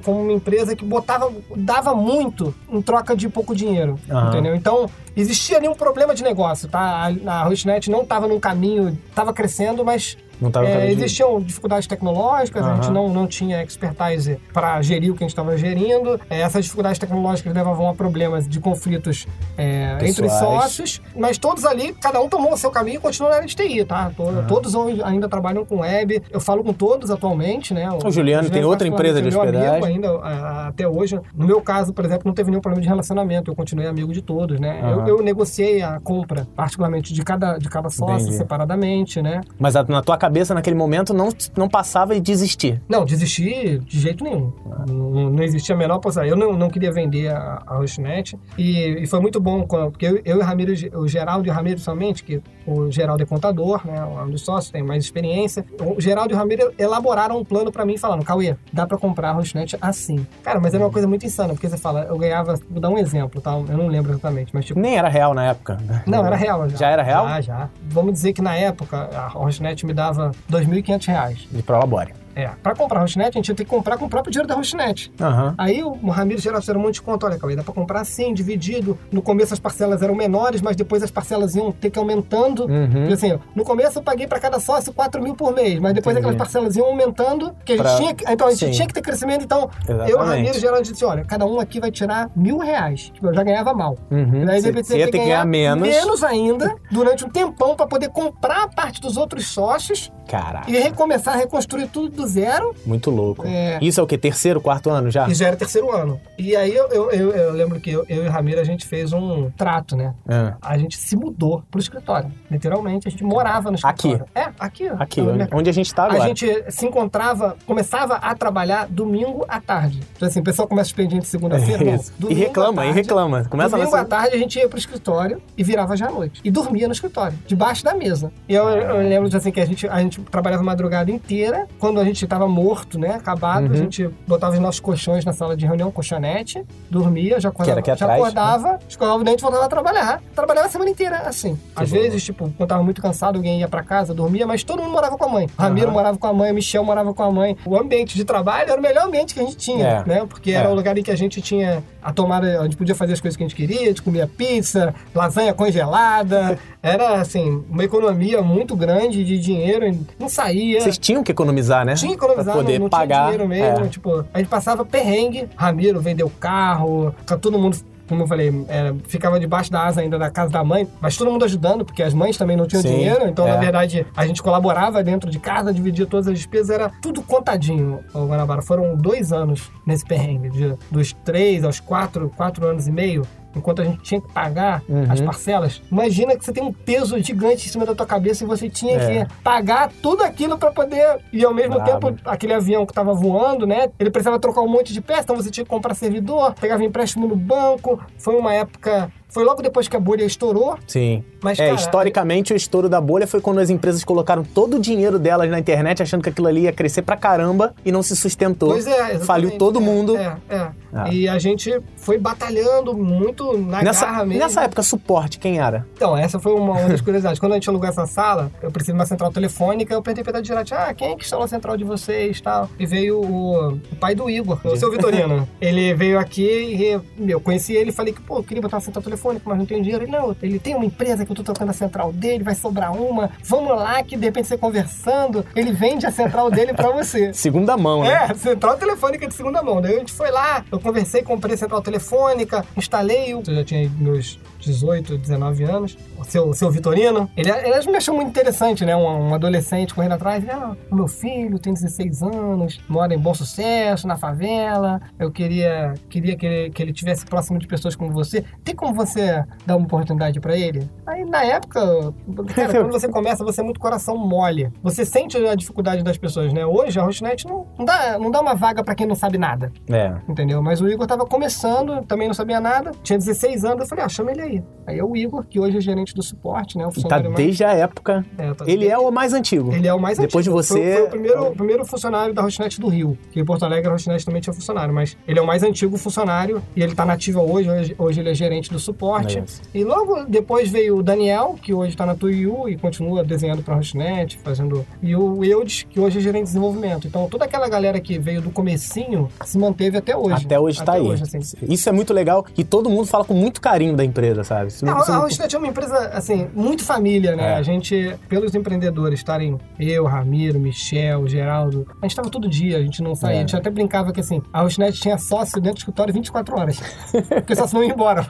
[0.03, 4.29] como uma empresa que botava, dava muito em troca de pouco dinheiro, Aham.
[4.29, 4.55] entendeu?
[4.55, 6.79] Então, existia ali um problema de negócio, tá?
[7.25, 11.87] A, a Hostnet não estava num caminho, estava crescendo, mas Não tava É, existiam dificuldades
[11.87, 16.19] tecnológicas, a gente não, não tinha expertise para gerir o que a gente estava gerindo.
[16.29, 19.25] É, essas dificuldades tecnológicas levavam a problemas de conflitos
[19.57, 23.37] é, entre sócios, mas todos ali, cada um tomou o seu caminho e continuou na
[23.37, 24.11] área de TI, tá?
[24.15, 26.21] To- Todos hoje ainda trabalham com web.
[26.29, 27.89] Eu falo com todos atualmente, né?
[28.05, 29.83] O Juliano tem outra empresa de amigo hospedagem.
[29.85, 31.19] ainda até hoje.
[31.35, 33.49] No meu caso, por exemplo, não teve nenhum problema de relacionamento.
[33.51, 34.79] Eu continuei amigo de todos, né?
[34.81, 35.07] Eu, Aham.
[35.07, 38.37] eu negociei a compra, particularmente de cada, de cada sócio, Entendi.
[38.37, 39.41] separadamente, né?
[39.59, 42.81] Mas na tua cabeça, naquele momento, não, não passava e desistir.
[42.87, 44.51] Não, desistir de jeito nenhum.
[44.87, 46.39] Não, não existia a menor possibilidade.
[46.39, 48.37] Eu não, não queria vender a, a Hostnet.
[48.57, 51.53] E, e foi muito bom, porque eu, eu e o Ramiro, o Geraldo e o
[51.53, 54.03] Ramiro somente, que o Geraldo é contador, né?
[54.03, 55.65] Um dos sócios, tem mais experiência.
[55.79, 59.29] O Geraldo e o Ramiro elaboraram um plano pra mim, falando: Cauê, dá pra comprar
[59.29, 60.25] a Hostnet assim.
[60.43, 62.97] Cara, mas era uma coisa muito insana, porque você fala, eu ganhava, vou dar um
[62.97, 63.51] exemplo, tá?
[63.51, 64.79] Eu não lembro exatamente, mas tipo.
[64.79, 65.77] Nem era real na época.
[66.05, 66.69] Não, era real.
[66.69, 67.27] Já, Já era real?
[67.27, 67.69] Já, já.
[67.83, 71.47] Vamos dizer que na época a Hostnet me dava 2.500 reais.
[71.51, 72.13] De prolabore.
[72.37, 74.47] É, pra comprar a Hostnet, a gente ia ter que comprar com o próprio dinheiro
[74.47, 75.11] da Hostnet.
[75.19, 75.55] Aham.
[75.57, 77.25] Aí o Ramiro geral fizeram um monte de conta.
[77.25, 78.97] Olha, Cauê, dá pra comprar assim, dividido.
[79.11, 82.65] No começo as parcelas eram menores, mas depois as parcelas iam ter que aumentando.
[82.65, 83.07] Uhum.
[83.09, 86.15] E assim, no começo eu paguei pra cada sócio 4 mil por mês, mas depois
[86.15, 86.27] Entendi.
[86.31, 88.71] aquelas parcelas iam aumentando, porque a gente Pra- tinha que, então a gente Sim.
[88.71, 89.43] tinha que ter crescimento.
[89.43, 90.27] Então, eu, Exatamente.
[90.27, 93.09] Ramiro, geral, disse: olha, cada um aqui vai tirar mil reais.
[93.13, 93.97] Tipo, eu já ganhava mal.
[94.11, 94.45] Uhum.
[94.45, 95.87] Daí, Você- você ia ter que ganhar menos.
[95.87, 100.77] Menos ainda, durante um tempão, pra poder comprar a parte dos outros sócios Caraca, e
[100.77, 102.75] recomeçar a reconstruir tudo do zero.
[102.85, 103.43] muito louco.
[103.47, 103.79] É.
[103.81, 104.17] Isso é o quê?
[104.17, 105.27] Terceiro, quarto ano já?
[105.27, 106.19] E já era terceiro ano.
[106.37, 108.85] E aí eu, eu, eu- eu lembro que eu, eu e o Ramiro a gente
[108.85, 110.13] fez um trato, né?
[110.27, 112.31] Ah, A gente se mudou pro escritório.
[112.51, 114.07] Literalmente, a gente morava no Aqui?
[114.09, 114.25] escritório.
[114.35, 114.89] É, aqui.
[114.89, 114.95] ó.
[115.01, 116.23] aqui, No onde, onde a gente tá agora.
[116.23, 120.01] A gente se encontrava, começava a trabalhar domingo à tarde.
[120.15, 121.83] Então, assim, o pessoal começa expediente segunda-feira.
[121.95, 122.11] Isso.
[122.29, 123.01] E reclama, à e tarde.
[123.01, 123.45] reclama.
[123.45, 126.41] Começa domingo à tarde a gente ia pro escritório e virava já à noite.
[126.43, 128.31] E dormia no escritório, debaixo da mesa.
[128.47, 131.67] E eu, eu lembro de, assim que a gente, a gente trabalhava a madrugada inteira.
[131.79, 133.73] Quando a gente tava morto, né, acabado, Uhum.
[133.73, 137.93] a gente botava os nossos colchões na sala de reunião, colchonete, dormia, já acordava, já
[137.93, 138.15] atrás, né?
[138.17, 140.21] acordava, escovava o dente e voltava a trabalhar.
[140.35, 141.59] Trabalhava a semana inteira assim.
[141.75, 141.97] Às bom.
[141.97, 145.17] vezes, tipo, quando tava muito cansado, alguém ia pra casa, dormia, mas todo mundo morava
[145.17, 145.49] com a mãe.
[145.57, 145.93] Ramiro Aham.
[145.93, 147.57] morava com a mãe, o Michel morava com a mãe.
[147.65, 150.03] O ambiente de trabalho era o melhor ambiente que a gente tinha, É.
[150.05, 150.25] né?
[150.27, 150.71] Porque era É.
[150.71, 153.35] o lugar em que a gente tinha a tomada, a gente podia fazer as coisas
[153.35, 156.57] que a gente queria, a gente comia pizza, lasanha congelada.
[156.81, 159.85] Era, assim, uma economia muito grande de dinheiro,
[160.17, 160.79] não saía.
[160.79, 161.95] Vocês tinham que economizar, né?
[161.95, 163.15] Tinha pra poder não, não pagar.
[163.15, 163.85] tinha dinheiro mesmo.
[163.85, 163.89] É.
[163.89, 167.77] Tipo, a gente passava perrengue, Ramiro vendeu carro, tá todo mundo.
[168.07, 171.29] Como eu falei, é, ficava debaixo da asa ainda da casa da mãe, mas todo
[171.29, 173.51] mundo ajudando, porque as mães também não tinham Sim, dinheiro, então, é.
[173.51, 177.99] na verdade, a gente colaborava dentro de casa, dividia todas as despesas, era tudo contadinho,
[178.13, 178.61] ô Guanabara.
[178.61, 183.23] Foram dois anos nesse perrengue, de- dos três aos quatro, quatro anos e meio,
[183.57, 185.05] enquanto a gente tinha que pagar Uhum.
[185.11, 185.81] as parcelas.
[185.91, 188.97] Imagina que você tem um peso gigante em cima da tua cabeça e você tinha
[188.97, 189.25] É.
[189.25, 193.65] que pagar tudo aquilo para poder e ao mesmo tempo aquele avião que tava voando,
[193.67, 193.89] né?
[193.99, 197.27] Ele precisava trocar um monte de peças, então você tinha que comprar servidor, pegava empréstimo
[197.27, 197.99] no banco.
[198.17, 201.23] Foi uma época, foi logo depois que a bolha estourou, Sim.
[201.43, 204.79] mas é, cara, historicamente, o estouro da bolha foi quando as empresas colocaram todo o
[204.79, 208.15] dinheiro delas na internet, achando que aquilo ali ia crescer pra caramba e não se
[208.15, 208.69] sustentou.
[208.69, 209.25] Pois é, exatamente.
[209.25, 210.17] Faliu todo É, mundo.
[210.17, 210.67] É, é.
[210.93, 211.09] Ah.
[211.13, 214.41] E a gente foi batalhando muito na Nessa, garra mesmo.
[214.43, 215.85] nessa época, suporte, quem era?
[215.93, 217.39] Então, essa foi uma, uma das curiosidades.
[217.39, 220.41] Quando a gente alugou essa sala, eu precisei de uma central telefônica, eu perguntei pra
[220.41, 222.69] gerente, ah, quem é que instalou a central de vocês e tal?
[222.79, 225.47] E veio o, o pai do Igor, o seu Vitorino.
[225.59, 228.81] ele veio aqui e eu conheci ele e falei que, pô, eu queria botar uma
[228.81, 230.03] central telefônica, mas não tenho dinheiro.
[230.03, 232.93] Ele, não, ele tem uma empresa que eu tô trocando a central dele, vai sobrar
[232.93, 237.33] uma, vamos lá que de repente você conversando, ele vende a central dele pra você.
[237.33, 238.27] Segunda mão, né?
[238.29, 239.81] É, central telefônica de segunda mão.
[239.81, 243.33] Daí a gente foi lá, eu conversei, comprei a central telefônica, instalei.
[243.33, 245.97] Eu já tinha meus 18, 19 anos.
[246.17, 248.95] O seu, o seu Vitorino, ele, ele me achou muito interessante, né?
[248.95, 250.43] Um, um adolescente correndo atrás.
[250.49, 255.01] Ah, o meu filho tem 16 anos, mora em bom sucesso, na favela.
[255.19, 258.43] Eu queria, queria que, ele, que ele tivesse próximo de pessoas como você.
[258.63, 260.89] Tem como você dar uma oportunidade pra ele?
[261.05, 261.79] Aí, na época,
[262.55, 264.71] cara, quando você começa, você é muito coração mole.
[264.83, 266.65] Você sente a dificuldade das pessoas, né?
[266.65, 269.71] Hoje, a Hostnet não, não, dá, não dá uma vaga pra quem não sabe nada,
[269.89, 270.13] É.
[270.27, 270.61] entendeu?
[270.61, 274.09] Mas o Igor tava começando, também não sabia nada, tinha 16 anos, eu falei, ah,
[274.09, 274.46] chama ele aí.
[274.85, 276.85] Aí é o Igor, que hoje é gerente do suporte, né?
[276.85, 278.25] O tá funcionário mais- desde a época.
[278.37, 279.73] É, tá- Ele é o mais antigo.
[279.73, 280.63] ele é o mais Depois de antigo.
[280.63, 283.17] você- Foi, foi o, primeiro, o primeiro funcionário da Hostnet do Rio.
[283.31, 285.97] Que em Porto Alegre a Hostnet também tinha funcionário, mas ele é o mais antigo
[285.97, 287.69] funcionário e ele tá nativo hoje.
[287.69, 289.39] Hoje, hoje ele é gerente do suporte.
[289.39, 289.43] É.
[289.77, 293.73] E logo depois veio o Daniel, que hoje está na Tuiu e continua desenhando para
[293.73, 294.85] a Rosnet, fazendo...
[295.03, 297.07] E o Eudes, que hoje é gerente de desenvolvimento.
[297.07, 300.45] Então toda aquela galera que veio do comecinho se manteve até hoje.
[300.45, 301.01] Até hoje tá aí.
[301.01, 301.39] hoje, assim.
[301.63, 304.71] Isso é muito legal e todo mundo fala com muito carinho da empresa, sabe?
[304.71, 307.53] Você É, não- você a não- Rosnet é uma empresa, assim, muito família, né?
[307.53, 307.55] É.
[307.55, 312.81] A gente, pelos empreendedores estarem eu, Ramiro, Michel, Geraldo, a gente tava todo dia, a
[312.81, 313.35] gente não saía.
[313.35, 313.37] É.
[313.37, 316.79] A gente até brincava que, assim, a Rosnet tinha sócio dentro do escritório 24 horas.
[317.29, 318.25] Porque só não ia embora.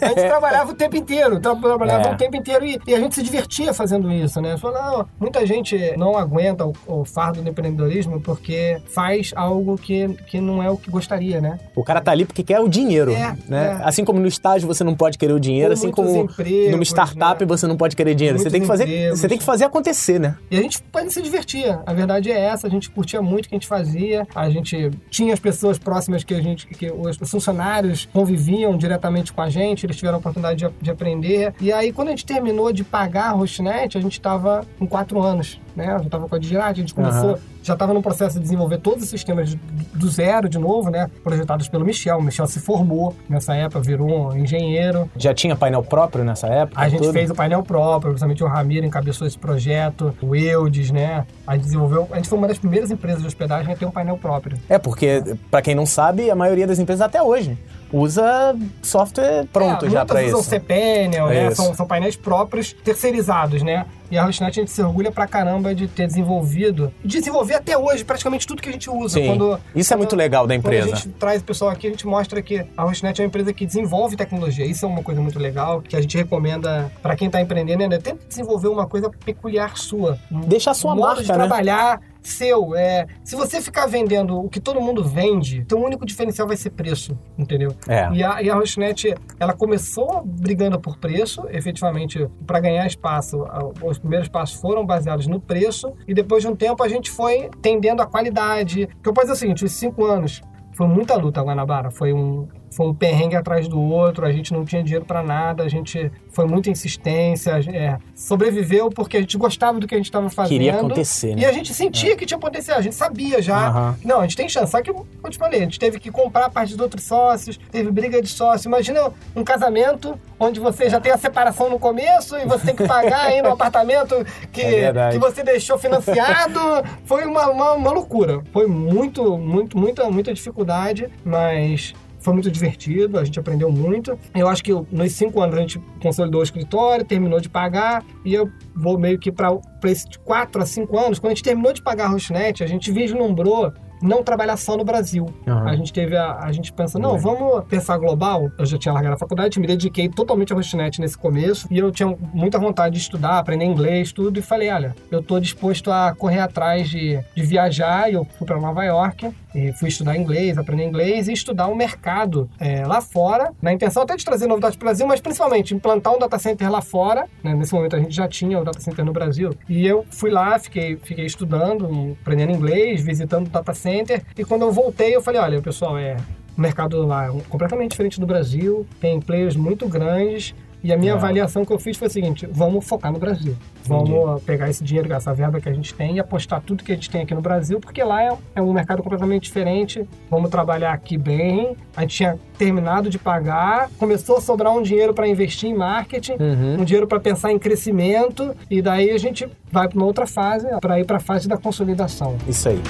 [0.00, 2.12] a gente trabalhava o tempo inteiro, tra- trabalhava É.
[2.12, 4.56] o tempo inteiro e, e a gente se divertia fazendo isso, né?
[4.58, 10.08] Falou, não, muita gente não aguenta o, o fardo do empreendedorismo porque faz algo que,
[10.26, 11.58] que não é o que gostaria, né?
[11.74, 13.78] O cara tá ali porque quer o dinheiro, É, né?
[13.80, 13.84] é.
[13.84, 17.40] Assim como no estágio você não pode querer o dinheiro, assim como empregos, numa startup
[17.40, 17.46] né?
[17.46, 18.38] você não pode querer dinheiro.
[18.38, 19.20] Você tem que fazer, empregos.
[19.20, 20.36] você tem que fazer acontecer, né?
[20.50, 21.82] E a gente pode se divertia.
[21.86, 24.26] A verdade é essa, a gente curtia muito o que a gente fazia.
[24.34, 29.42] A gente tinha as pessoas próximas que a gente, que os funcionários conviviam diretamente com
[29.42, 31.54] a gente, eles tiveram a oportunidade de, de aprender.
[31.60, 35.20] E aí, quando a gente terminou de pagar a Rostnet, a gente estava com quatro
[35.20, 35.86] anos, né?
[35.94, 37.38] Eu já estava com a Digirate, a gente começou, Aham.
[37.62, 39.54] já estava no processo de desenvolver todos os sistemas
[39.94, 41.10] do zero de novo, né?
[41.22, 42.18] Projetados pelo Michel.
[42.18, 45.10] O Michel se formou nessa época, virou um engenheiro.
[45.16, 46.80] Já tinha painel próprio nessa época?
[46.80, 47.12] A gente tudo?
[47.12, 51.26] fez o painel próprio, principalmente o Ramiro encabeçou esse projeto, o Eudes, né?
[51.46, 52.08] A gente desenvolveu.
[52.12, 54.58] A gente foi uma das primeiras empresas de hospedagem a ter um painel próprio.
[54.68, 57.58] É, porque, pra quem não sabe, a maioria das empresas até hoje
[57.92, 60.50] usa software pronto É, já muitas pra usam isso.
[60.50, 61.46] cPanel, né?
[61.48, 61.56] Isso.
[61.62, 63.86] São, são painéis próprios, terceirizados, né?
[64.14, 66.94] E a Rosnet a gente se orgulha pra caramba de ter desenvolvido.
[67.04, 69.14] Desenvolver até hoje praticamente tudo que a gente usa.
[69.18, 69.26] Sim.
[69.26, 70.92] Quando, Isso é quando- muito legal da Quando empresa.
[70.92, 73.52] a gente traz o pessoal aqui, a gente mostra que a Rosnet é uma empresa
[73.52, 74.64] que desenvolve tecnologia.
[74.64, 77.98] Isso é uma coisa muito legal, que a gente recomenda pra quem tá empreendendo, né?
[77.98, 80.16] Tenta desenvolver uma coisa peculiar sua.
[80.30, 81.34] Deixa a sua marca, de né?
[81.34, 82.74] trabalhar seu.
[82.74, 86.70] É, se você ficar vendendo o que todo mundo vende, teu único diferencial vai ser
[86.70, 87.74] preço, entendeu?
[87.88, 88.10] É.
[88.12, 93.44] E a, e a Rosnet, ela começou brigando por preço, efetivamente, para ganhar espaço.
[93.82, 97.50] Os primeiros passos foram baseados no preço, e depois de um tempo a gente foi
[97.60, 98.88] tendendo a qualidade.
[99.02, 100.42] Que eu posso dizer o seguinte: os cinco anos
[100.76, 101.90] foi muita luta, Guanabara.
[101.90, 105.62] Foi um, foi um perrengue atrás do outro, a gente não tinha dinheiro para nada,
[105.62, 110.06] a gente foi muita insistência, é, sobreviveu porque a gente gostava do que a gente
[110.06, 110.50] estava fazendo.
[110.50, 111.42] Queria acontecer, né?
[111.42, 113.68] E a gente sentia que tinha potencial, a gente sabia já.
[113.68, 113.98] Aham.
[114.04, 114.72] Não, a gente tem chance.
[114.72, 117.04] Só que, como eu te falei, a gente teve que comprar a parte dos outros
[117.04, 118.66] sócios, teve briga de sócio.
[118.66, 122.86] Imagina um casamento onde você já tem a separação no começo e você tem que
[122.86, 124.16] pagar aí no apartamento
[124.52, 126.58] que, É que você deixou financiado.
[127.04, 128.42] Foi uma, uma, uma loucura.
[128.52, 134.18] Foi muito, muito, muita, muita dificuldade, mas foi muito divertido, a gente aprendeu muito.
[134.34, 138.02] Eu acho que eu- nos cinco anos a gente consolidou o escritório, terminou de pagar,
[138.24, 139.50] e eu vou meio que para
[139.84, 142.66] esses de quatro a cinco anos, quando a gente terminou de pagar a Rosnet, a
[142.66, 145.26] gente vislumbrou não trabalhar só no Brasil.
[145.46, 145.68] Aham.
[145.70, 148.50] A gente teve a, a gente pensa, não, vamos pensar global.
[148.58, 151.90] Eu já tinha largado a faculdade, me dediquei totalmente à Rosnet nesse começo e eu
[151.90, 156.14] tinha muita vontade de estudar, aprender inglês, tudo e falei, olha, eu tô disposto a
[156.14, 160.58] correr atrás de, de viajar e eu fui para Nova York e fui estudar inglês,
[160.58, 164.76] aprender inglês e estudar o mercado é, lá fora, na intenção até de trazer novidades
[164.76, 167.26] para o Brasil, mas principalmente implantar um data center lá fora.
[167.42, 167.54] né?
[167.54, 170.58] Nesse momento a gente já tinha o data center no Brasil e eu fui lá,
[170.58, 175.40] fiquei, fiquei estudando, aprendendo inglês, visitando o data center e quando eu voltei eu falei,
[175.40, 176.16] olha pessoal, é
[176.56, 180.54] o mercado lá é um- completamente diferente do Brasil, tem players muito grandes.
[180.84, 181.14] E a minha É.
[181.16, 183.56] avaliação que eu fiz foi a seguinte: vamos focar no Brasil.
[183.86, 186.94] Vamos pegar esse dinheiro, essa verba que a gente tem e apostar tudo que a
[186.94, 190.06] gente tem aqui no Brasil, porque lá é, é um mercado completamente diferente.
[190.30, 191.74] Vamos trabalhar aqui bem.
[191.96, 196.34] A gente tinha terminado de pagar, começou a sobrar um dinheiro para investir em marketing,
[196.38, 196.80] Uhum.
[196.80, 200.66] um dinheiro para pensar em crescimento, e daí a gente vai para uma outra fase,
[200.80, 202.36] para ir para a fase da consolidação.
[202.46, 202.80] Isso aí.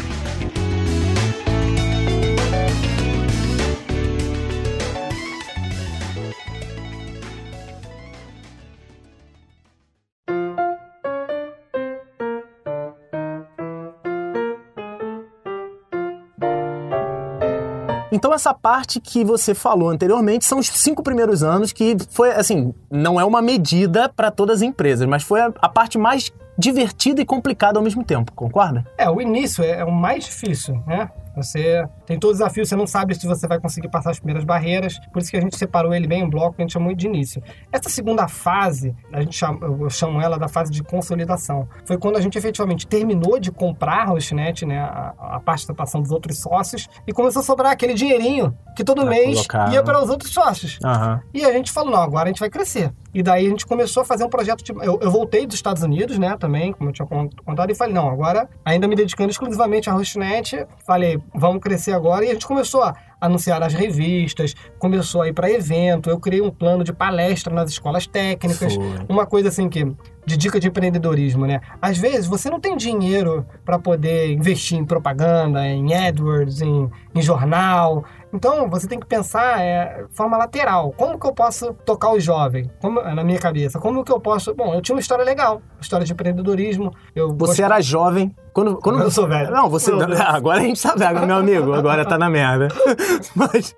[18.24, 22.72] Então essa parte que você falou anteriormente são os cinco primeiros anos que foi assim,
[22.90, 27.20] não é uma medida para todas as empresas, mas foi a, a parte mais divertida
[27.20, 28.86] e complicada ao mesmo tempo, concorda?
[28.96, 31.10] É, o início é, é o mais difícil, né?
[31.36, 34.44] Você tem todo o desafio, você não sabe se você vai conseguir passar as primeiras
[34.44, 37.06] barreiras, por isso que a gente separou ele bem em bloco, a gente chamou de
[37.06, 37.42] início.
[37.72, 41.68] Essa segunda fase, a gente chama, eu chamo ela da fase de consolidação.
[41.84, 46.10] Foi quando a gente efetivamente terminou de comprar a Rosnet, né, a, a participação dos
[46.10, 49.82] outros sócios, e começou a sobrar aquele dinheirinho que todo Pra mês colocar, ia né?
[49.82, 50.78] para os outros sócios.
[50.84, 51.20] Aham.
[51.32, 52.92] E a gente falou, não, agora a gente vai crescer.
[53.12, 54.72] E daí a gente começou a fazer um projeto de...
[54.84, 57.94] Eu, eu voltei dos Estados Unidos, né, também, como eu tinha con- contado, e falei,
[57.94, 62.24] não, agora, ainda me dedicando exclusivamente à Rosnet, falei, vamos crescer agora.
[62.24, 66.10] E a gente começou a anunciar nas revistas, começou a ir para evento.
[66.10, 68.84] Eu criei um plano de palestra nas escolas técnicas, Foi.
[69.08, 69.84] uma coisa assim que
[70.26, 71.60] de dica de empreendedorismo, né?
[71.80, 77.22] Às vezes você não tem dinheiro para poder investir em propaganda, em AdWords, em, em
[77.22, 78.04] jornal.
[78.32, 80.92] Então você tem que pensar é, forma lateral.
[80.96, 82.70] Como que eu posso tocar o jovem?
[82.80, 83.78] Como, na minha cabeça.
[83.78, 84.54] Como que eu posso.
[84.54, 86.90] Bom, eu tinha uma história legal, história de empreendedorismo.
[87.14, 88.34] Eu Você gost- era jovem.
[88.54, 89.02] Quando, quando...
[89.02, 89.50] Eu sou velho.
[89.50, 89.90] Não, você.
[89.90, 91.74] Eu- Agora a gente tá velho, meu amigo.
[91.74, 92.68] Agora tá na merda.
[93.34, 93.74] Mas.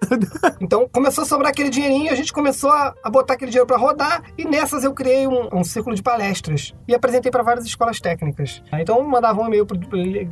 [0.61, 3.77] Então começou a sobrar aquele dinheirinho, a gente começou a, a botar aquele dinheiro para
[3.79, 8.01] rodar e nessas eu criei um, um círculo de palestras e apresentei para várias escolas
[8.01, 8.63] técnicas.
[8.75, 9.67] Então mandava um e-mail,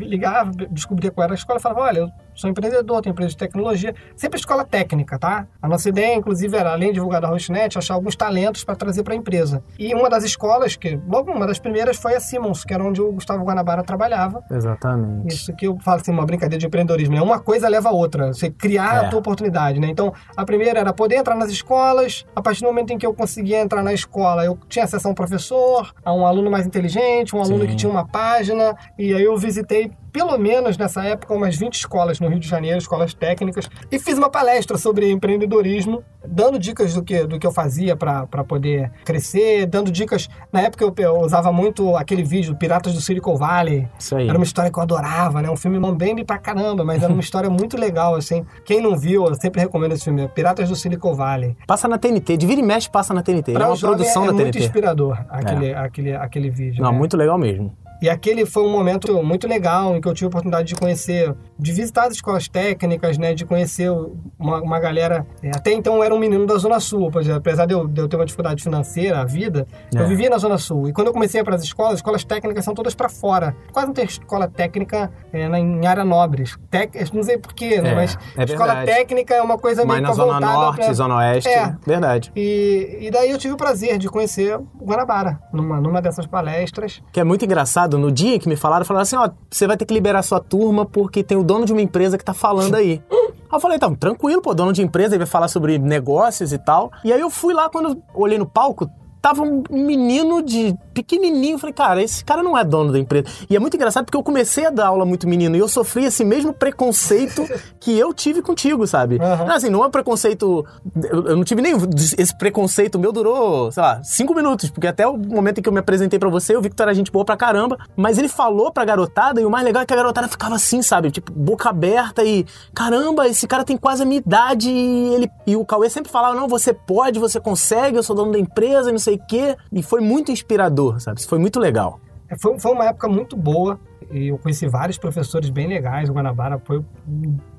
[0.00, 3.94] ligava, descobria qual era a escola falava: olha, eu sou empreendedor, tenho empresa de tecnologia,
[4.16, 5.46] sempre escola técnica, tá?
[5.62, 9.02] A nossa ideia, inclusive, era além de divulgar da Hostnet, achar alguns talentos para trazer
[9.02, 9.62] para a empresa.
[9.78, 13.00] E uma das escolas, que logo uma das primeiras foi a Simmons, que era onde
[13.00, 14.33] o Gustavo Guanabara trabalhava.
[14.50, 15.34] Exatamente.
[15.34, 17.22] Isso que eu falo assim, uma brincadeira de empreendedorismo, né?
[17.22, 18.32] Uma coisa leva a outra.
[18.32, 19.06] Você criar É.
[19.06, 19.88] a tua oportunidade, né?
[19.88, 22.24] Então, a primeira era poder entrar nas escolas.
[22.34, 25.10] A partir do momento em que eu conseguia entrar na escola, eu tinha acesso a
[25.10, 27.66] um professor, a um aluno mais inteligente, um aluno Sim.
[27.68, 28.74] que tinha uma página.
[28.98, 32.78] E aí eu visitei, pelo menos nessa época, umas 20 escolas no Rio de Janeiro,
[32.78, 37.50] escolas técnicas, e fiz uma palestra sobre empreendedorismo, dando dicas do que, do que eu
[37.50, 40.28] fazia para poder crescer, dando dicas.
[40.52, 43.88] Na época eu, eu usava muito aquele vídeo Piratas do Silicon Valley.
[43.98, 44.28] Isso aí.
[44.28, 45.50] Era uma história que eu adorava, né?
[45.50, 48.46] Um filme mambembe pra caramba, mas era uma história muito legal, assim.
[48.64, 50.28] Quem não viu, eu sempre recomendo esse filme.
[50.28, 51.56] Piratas do Silicon Valley.
[51.66, 52.36] Passa na TNT.
[52.36, 53.52] De vira e mexe, passa na TNT.
[53.52, 54.64] Pra é uma produção é, da muito TNT.
[54.64, 56.84] inspirador, aquele, aquele, aquele vídeo.
[56.84, 56.98] Não, né?
[56.98, 57.76] muito legal mesmo.
[58.04, 61.34] E aquele foi um momento muito legal em que eu tive a oportunidade de conhecer,
[61.58, 63.32] de visitar as escolas técnicas, né?
[63.32, 63.90] De conhecer
[64.38, 65.26] uma, uma galera.
[65.42, 68.06] é, Até então eu era um menino da Zona Sul, apesar de eu, de eu
[68.06, 70.02] ter uma dificuldade financeira, a vida, É.
[70.02, 70.86] eu vivia na Zona Sul.
[70.86, 73.08] E quando eu comecei a ir para as escolas, as escolas técnicas são todas para
[73.08, 73.56] fora.
[73.72, 76.58] Quase não tem escola técnica é, na, em área nobres.
[76.70, 77.92] Tec, não sei porquê, né?
[77.92, 78.86] É, Mas é escola verdade.
[78.98, 81.48] técnica é uma coisa Mas meio na que Zona Norte, pra- Zona Oeste.
[81.48, 81.74] É.
[81.86, 82.30] Verdade.
[82.36, 87.02] E, e daí eu tive o prazer de conhecer o Guanabara numa, numa dessas palestras.
[87.10, 89.84] Que é muito engraçado, no dia que me falaram, falaram assim, ó, você vai ter
[89.84, 93.02] que liberar sua turma porque tem o dono de uma empresa que tá falando aí.
[93.54, 96.58] Aí eu falei, então, tranquilo, pô, dono de empresa, ele vai falar sobre negócios e
[96.58, 96.90] tal.
[97.04, 98.90] E aí eu fui lá, quando olhei no palco,
[99.24, 101.56] tava um menino de pequenininho.
[101.58, 103.26] Falei, cara, esse cara não é dono da empresa.
[103.48, 106.04] E é muito engraçado porque eu comecei a dar aula muito menino e eu sofri
[106.04, 107.42] esse mesmo preconceito
[107.80, 109.18] que eu tive contigo, sabe?
[109.18, 110.66] Não, assim, não é um preconceito.
[110.94, 111.74] Eu não tive nem.
[112.18, 115.72] Esse preconceito meu durou, sei lá, cinco minutos, porque até o momento em que eu
[115.72, 117.78] me apresentei pra você, eu vi que tu era gente boa pra caramba.
[117.96, 120.82] Mas ele falou pra garotada, e o mais legal é que a garotada ficava assim,
[120.82, 121.10] sabe?
[121.10, 122.44] Tipo, boca aberta e.
[122.74, 124.68] Caramba, esse cara tem quase a minha idade.
[124.68, 128.30] E, ele, e o Cauê sempre falava: não, você pode, você consegue, eu sou dono
[128.30, 129.56] da empresa, não sei o quê.
[129.72, 131.20] E foi muito inspirador, sabe?
[131.20, 132.00] Isso foi muito legal.
[132.28, 133.78] É, Foi, foi uma época muito boa
[134.10, 136.08] eu conheci vários professores bem legais.
[136.08, 136.84] O Guanabara foi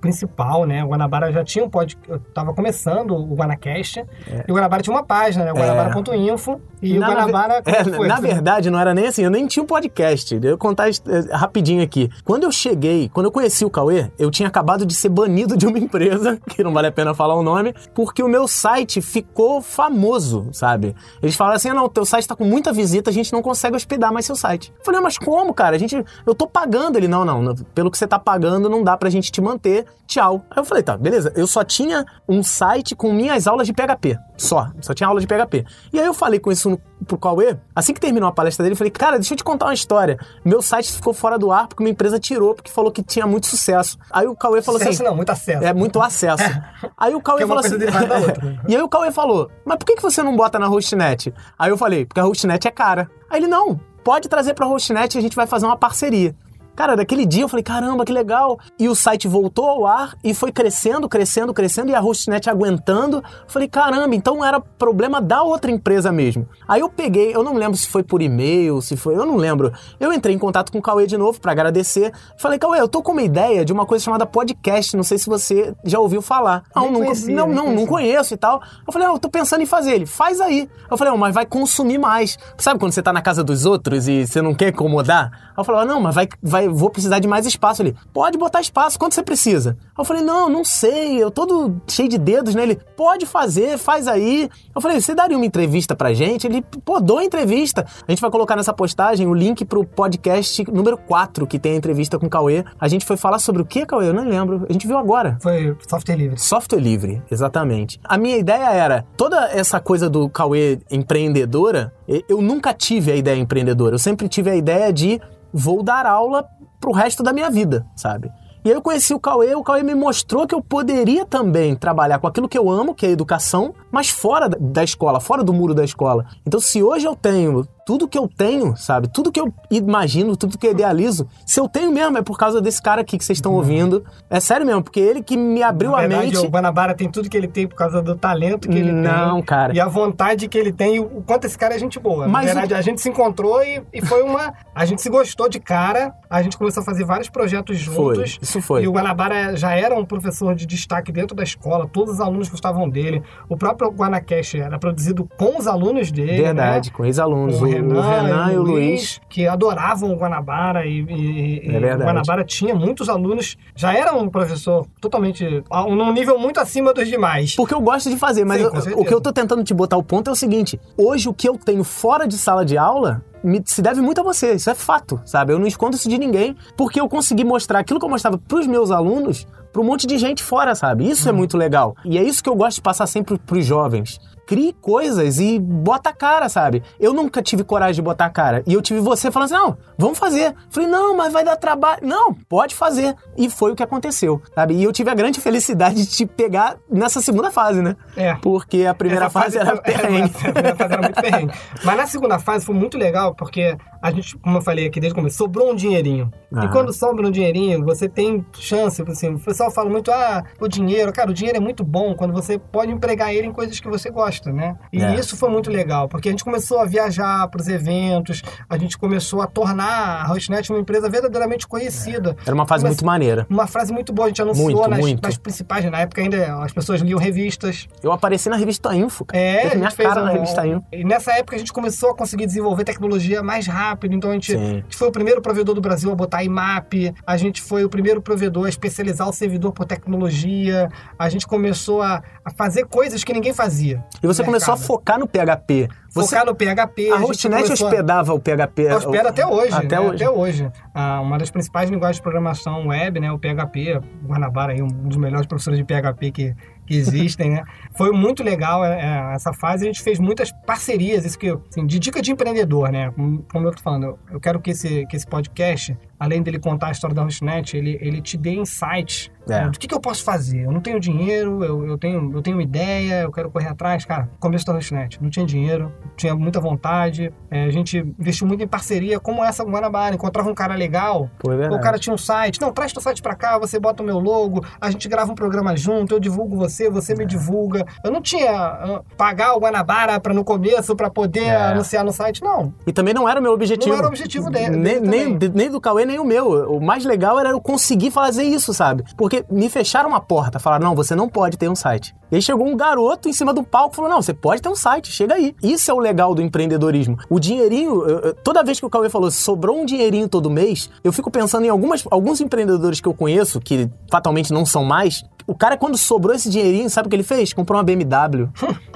[0.06, 0.84] principal, né?
[0.84, 1.98] O Guanabara já tinha um pod...
[2.08, 4.04] Eu tava começando o Guanacast
[4.48, 5.52] e o Guanabara tinha uma página, né?
[5.52, 7.62] O Guanabara.info e Na- o Guanabara...
[7.66, 8.08] É, foi?
[8.08, 10.34] na verdade, não era nem assim, eu nem tinha um podcast.
[10.36, 10.94] Eu vou contar eh,
[11.32, 12.10] rapidinho aqui.
[12.24, 15.66] Quando eu cheguei, quando eu conheci o Cauê, eu tinha acabado de ser banido de
[15.68, 19.62] uma empresa, que não vale a pena falar o nome, porque o meu site ficou
[19.62, 20.96] famoso, sabe?
[21.22, 23.76] Eles falaram assim: ah, não, teu site tá com muita visita, a gente não consegue
[23.76, 24.72] hospedar mais seu site.
[24.80, 25.76] Eu falei, mas como, cara?
[25.76, 26.98] A gente, eu tô pagando.
[26.98, 29.86] Ele, não, não, não, pelo que você tá pagando, não dá pra gente te manter.
[30.08, 30.46] Tchau.
[30.50, 31.32] Aí eu falei, tá, beleza.
[31.36, 34.18] Eu só tinha um site com minhas aulas de PHP.
[34.38, 34.70] Só.
[34.82, 35.66] Só tinha aula de PHP.
[35.92, 37.58] E aí eu falei com isso no, pro Cauê.
[37.76, 40.20] Assim que terminou a palestra dele, eu falei, cara, deixa eu te contar uma história.
[40.44, 43.48] Meu site ficou fora do ar porque uma empresa tirou, porque falou que tinha muito
[43.48, 43.98] sucesso.
[44.12, 45.10] Aí o Cauê falou Sucesso assim.
[45.10, 45.64] não, muito acesso.
[45.64, 46.44] É muito acesso.
[46.98, 47.76] Aí o Cauê é falou assim.
[48.68, 51.34] e aí o Cauê falou: Mas por que que você não bota na Hostnet?
[51.58, 53.10] Aí eu falei: Porque a Hostnet é cara.
[53.30, 56.36] Aí ele: Não, pode trazer pra Hostnet e a gente vai fazer uma parceria.
[56.76, 58.60] Cara, daquele dia eu falei, caramba, que legal.
[58.78, 63.24] E o site voltou ao ar e foi crescendo, crescendo, crescendo, e a Hostnet aguentando.
[63.48, 66.48] Falei, caramba, então era problema da outra empresa mesmo.
[66.68, 69.72] Aí eu peguei, eu não lembro se foi por e-mail, se foi, eu não lembro.
[70.00, 72.12] Eu entrei em contato com o Cauê de novo pra agradecer.
[72.38, 75.28] Falei, Cauê, eu tô com uma ideia de uma coisa chamada podcast, não sei se
[75.28, 76.64] você já ouviu falar.
[76.76, 78.62] Nem não, conhecia, não, não, não conheço e tal.
[78.86, 80.06] Eu falei, ah, eu tô pensando em fazer ele.
[80.06, 80.70] Faz aí.
[80.90, 82.38] Eu falei, oh, mas vai consumir mais.
[82.58, 85.54] Sabe quando você tá na casa dos outros e você não quer incomodar?
[85.58, 87.96] Eu falei, ah, não, mas vai, vai, vou precisar de mais espaço ali.
[88.14, 89.78] Pode botar espaço, quanto você precisa?
[89.98, 92.80] Eu falei, não, não sei, eu todo cheio de dedos nele.
[92.96, 94.50] Pode fazer, faz aí.
[94.74, 96.48] Eu falei, você daria uma entrevista pra gente?
[96.48, 97.86] Ele, pô, dou a entrevista.
[98.08, 101.76] A gente vai colocar nessa postagem o link pro podcast número 4, que tem a
[101.76, 102.64] entrevista com o Cauê.
[102.80, 104.10] A gente foi falar sobre o que, Cauê?
[104.10, 104.66] Eu não lembro.
[104.70, 105.38] A gente viu agora.
[105.42, 106.40] Foi software livre.
[106.40, 108.00] Software livre, exatamente.
[108.04, 111.94] A minha ideia era, toda essa coisa do Cauê empreendedora,
[112.30, 113.96] eu nunca tive a ideia empreendedora.
[113.96, 115.20] Eu sempre tive a ideia de
[115.56, 116.46] vou dar aula
[116.82, 118.30] pro resto da minha vida, sabe?
[118.66, 122.20] E aí eu conheci o Cauê, o Cauê me mostrou que eu poderia também trabalhar
[122.20, 125.54] com aquilo que eu amo, que é a educação, mas fora da escola, fora do
[125.54, 126.26] muro da escola.
[126.46, 129.08] Então, se hoje eu tenho tudo que eu tenho, sabe?
[129.08, 132.60] Tudo que eu imagino, tudo que eu idealizo, se eu tenho mesmo, é por causa
[132.60, 134.04] desse cara aqui que vocês estão ouvindo.
[134.28, 136.38] É sério mesmo, porque ele que me abriu Na a verdade, mente.
[136.38, 138.94] o Guanabara tem tudo que ele tem por causa do talento que ele tem.
[139.02, 139.72] Não, cara.
[139.76, 142.28] E a vontade que ele tem, o quanto esse cara é gente boa.
[142.28, 144.52] Mas Na verdade, a gente se encontrou e, e foi uma.
[144.74, 148.40] A gente se gostou de cara, a gente começou a fazer vários projetos Foi, juntos.
[148.42, 148.82] isso foi.
[148.84, 152.50] E o Guanabara já era um professor de destaque dentro da escola, todos os alunos
[152.50, 153.22] gostavam dele.
[153.48, 156.42] O próprio Guanacash era produzido com os alunos dele.
[156.42, 156.96] Verdade, né?
[156.96, 157.60] com ex-alunos.
[157.60, 159.20] Com O, o Renan e o Luiz.
[159.30, 162.02] que adoravam o Guanabara e, e- e É verdade.
[162.04, 167.08] o Guanabara tinha muitos alunos, já era um professor totalmente, num nível muito acima dos
[167.08, 167.56] demais.
[167.56, 169.98] Porque eu gosto de fazer, mas Sim, eu- o que eu tô tentando te botar
[169.98, 173.24] o ponto é o seguinte: hoje o que eu tenho fora de sala de aula
[173.66, 175.54] se deve muito a você, isso é fato, sabe?
[175.54, 178.66] Eu não escondo isso de ninguém, porque eu consegui mostrar aquilo que eu mostrava pros
[178.66, 181.08] meus alunos, pra um monte de gente fora, sabe?
[181.08, 181.38] Isso é Uhum.
[181.38, 181.96] muito legal.
[182.04, 184.20] E é isso que eu gosto de passar sempre pros jovens.
[184.46, 186.84] Crie coisas e bota a cara, sabe?
[187.00, 188.64] Eu nunca tive coragem de botar a cara.
[188.68, 190.54] E eu tive você falando assim: não, vamos fazer.
[190.70, 192.02] Falei, não, mas vai dar trabalho.
[192.06, 193.16] Não, pode fazer.
[193.38, 194.76] E foi o que aconteceu, sabe?
[194.76, 197.96] E eu tive a grande felicidade de te pegar nessa segunda fase, né?
[198.16, 198.36] É.
[198.36, 200.32] Porque a primeira Essa fase, era foi- perrengue.
[200.36, 201.54] A primeira fase era muito perrengue.
[201.84, 203.78] Mas na segunda fase foi muito legal, porque
[204.08, 206.32] a gente, como eu falei aqui desde o começo, sobrou um dinheirinho.
[206.54, 206.66] Ah.
[206.66, 210.68] E quando sobra um dinheirinho, você tem chance, assim, o pessoal fala muito, ah, o
[210.68, 213.88] dinheiro, cara, o dinheiro é muito bom quando você pode empregar ele em coisas que
[213.90, 214.76] você gosta, né?
[214.94, 215.16] E É.
[215.16, 218.98] isso foi muito legal, porque a gente começou a viajar para os eventos, a gente
[218.98, 222.36] começou a tornar a Hostnet uma empresa verdadeiramente conhecida.
[222.46, 223.46] Era uma fase muito maneira.
[223.50, 225.24] Uma frase muito boa, a gente anunciou Muito, nas, muito.
[225.24, 229.42] nas principais, na época ainda as pessoas liam revistas, Eu apareci na revista Info, cara.
[229.44, 230.84] é, Teve a minha gente fez cara na um- revista Info.
[230.92, 233.66] E nessa época a gente começou a conseguir desenvolver tecnologia mais
[233.96, 234.14] rápido.
[234.14, 237.62] Então a gente, a foi o primeiro provedor do Brasil a botar IMAP, a gente
[237.62, 242.52] foi o primeiro provedor a especializar o servidor por tecnologia, a gente começou a, a
[242.52, 244.04] fazer coisas que ninguém fazia.
[244.22, 245.88] E você começou a focar no PHP.
[246.16, 247.12] Você, Focar no PHP.
[247.12, 248.94] a gente Hostnet começou a- hospedava o PHP.
[248.94, 249.74] Hospeda até hoje.
[249.74, 250.00] Até né?
[250.00, 250.24] hoje.
[250.24, 250.72] Até hoje.
[250.94, 253.30] Ah, uma das principais linguagens de programação web, né?
[253.34, 253.98] O PHP.
[254.24, 257.64] O Guanabara aí, um dos melhores professores de PHP que, que existem, né?
[257.98, 259.86] Foi muito legal é, é, essa fase.
[259.86, 263.12] A gente fez muitas parcerias, isso que, assim, de dica de empreendedor, né?
[263.12, 266.92] Como, eu tô falando, eu quero que esse, que esse podcast, além dele contar a
[266.92, 269.62] história da Hostnet, ele, ele te dê insights É.
[269.62, 270.62] né, do que, que eu posso fazer.
[270.66, 274.04] Eu não tenho dinheiro, eu, eu, tenho, eu tenho uma ideia, eu quero correr atrás.
[274.06, 277.32] Cara, começo da Hostnet, não tinha dinheiro, tinha muita vontade.
[277.52, 280.16] é, a gente investiu muito em parceria, como essa com Guanabara.
[280.16, 282.60] Encontrava um cara legal, Pô, é o cara tinha um site.
[282.60, 285.36] Não, traz teu site pra cá, você bota o meu logo, a gente grava um
[285.36, 287.16] programa junto, eu divulgo você, você É.
[287.16, 287.86] me divulga.
[288.04, 291.56] Eu não tinha ah, pagar o Guanabara pra, no começo para poder É.
[291.56, 292.74] anunciar no site, não.
[292.88, 293.90] E também não era o meu objetivo.
[293.92, 296.72] Não era o objetivo dele- Nem, nem, nem do Cauê, nem o meu.
[296.76, 299.04] O mais legal era eu conseguir fazer isso, sabe?
[299.18, 302.16] Porque me fecharam uma porta, falaram, não, você não pode ter um site.
[302.32, 304.70] E aí chegou um garoto em cima do palco e falou, não, você pode ter
[304.70, 305.56] um site, chega aí.
[305.62, 307.18] Isso é o legal do empreendedorismo.
[307.30, 310.90] O dinheirinho, eu- eu- toda vez que o Cauê falou, sobrou um dinheirinho todo mês,
[311.04, 315.24] eu fico pensando em algumas, alguns empreendedores que eu conheço, que fatalmente não são mais,
[315.48, 317.54] o cara quando sobrou esse dinheirinho, sabe o que ele fez?
[317.54, 318.50] Comprou uma BMW,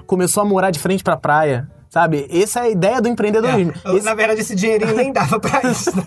[0.08, 1.70] começou a morar de frente pra praia.
[1.90, 2.28] Sabe?
[2.32, 3.74] Essa é a ideia do empreendedorismo.
[3.84, 5.90] É, Esse- Na verdade, esse dinheirinho nem dava pra isso.
[5.96, 6.04] né?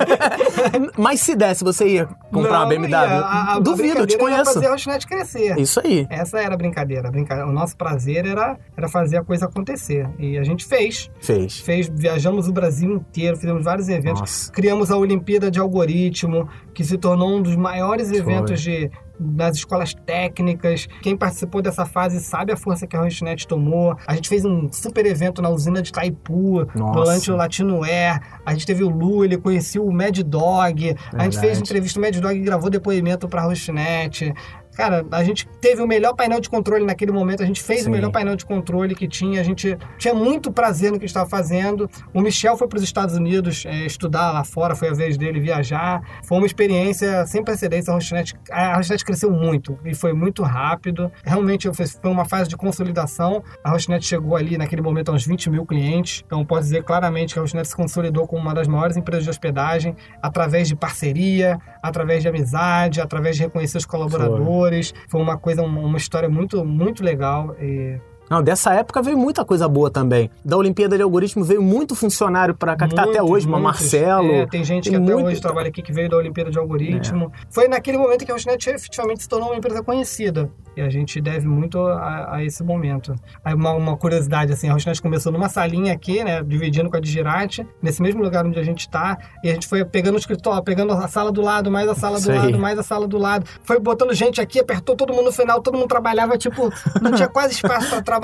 [0.96, 2.88] Mas se desse, você ia comprar uma Não, BMW?
[2.90, 2.98] ia.
[2.98, 4.54] A- a Duvido, te brincadeira era conheço.
[4.54, 5.58] fazer a crescer.
[5.58, 6.06] Isso aí.
[6.08, 7.08] Essa era a brincadeira.
[7.08, 10.08] a brinca- O nosso prazer era, era fazer a coisa acontecer.
[10.20, 11.10] E a gente fez.
[11.20, 11.58] Fez.
[11.58, 11.88] fez.
[11.92, 14.20] Viajamos o Brasil inteiro, fizemos vários eventos.
[14.20, 14.52] Nossa.
[14.52, 18.88] Criamos a Olimpíada de Algoritmo, que se tornou um dos maiores eventos de
[19.22, 20.88] das escolas técnicas.
[21.00, 23.96] Quem participou dessa fase sabe a força que a Hostnet tomou.
[24.06, 28.20] A gente fez um super evento na usina de Taipu, durante o Latino Air.
[28.44, 30.90] A gente teve o Lu, ele conhecia o Mad Dog.
[30.90, 31.40] A gente Verdade.
[31.40, 34.34] fez entrevista, o Mad Dog gravou depoimento para a Hostnet.
[34.82, 37.88] Cara, a gente teve o melhor painel de controle naquele momento, a gente fez Sim.
[37.88, 41.30] o melhor painel de controle que tinha, a gente tinha muito prazer no que estava
[41.30, 41.88] fazendo.
[42.12, 45.38] O Michel foi para os Estados Unidos é, estudar lá fora, foi a vez dele
[45.38, 46.02] viajar.
[46.24, 47.88] Foi uma experiência sem precedentes.
[47.88, 51.12] A Hostnet, a Hostnet cresceu muito e foi muito rápido.
[51.22, 53.40] Realmente foi uma fase de consolidação.
[53.62, 56.24] A Hostnet chegou ali naquele momento a uns 20 mil clientes.
[56.26, 59.30] Então posso dizer claramente que a Hostnet se consolidou como uma das maiores empresas de
[59.30, 64.71] hospedagem através de parceria, através de amizade, através de reconhecer os colaboradores.
[64.71, 64.71] Foi
[65.20, 67.54] uma coisa, uma uma história muito, muito legal.
[67.60, 68.00] E
[68.32, 70.30] Não, dessa época veio muita coisa boa também.
[70.42, 73.62] Da Olimpíada de Algoritmo veio muito funcionário pra cá, que tá até hoje, muitos.
[73.62, 74.32] Marcelo.
[74.32, 76.58] É, tem gente que tem até muito- hoje trabalha aqui que veio da Olimpíada de
[76.58, 77.30] Algoritmo.
[77.50, 80.50] Foi naquele momento que a Rosnet efetivamente se tornou uma empresa conhecida.
[80.74, 83.14] E a gente deve muito a, a esse momento.
[83.44, 87.00] Aí uma, uma curiosidade, assim, a Rosnet começou numa salinha aqui, né, dividindo com a
[87.00, 90.62] Digirate, nesse mesmo lugar onde a gente tá, e a gente foi pegando o escritório,
[90.62, 92.38] pegando a sala do lado, mais a sala Isso do aí.
[92.38, 93.44] lado, mais a sala do lado.
[93.62, 96.72] Foi botando gente aqui, apertou todo mundo no final, todo mundo trabalhava, tipo,
[97.02, 98.21] não tinha quase espaço para trabalhar.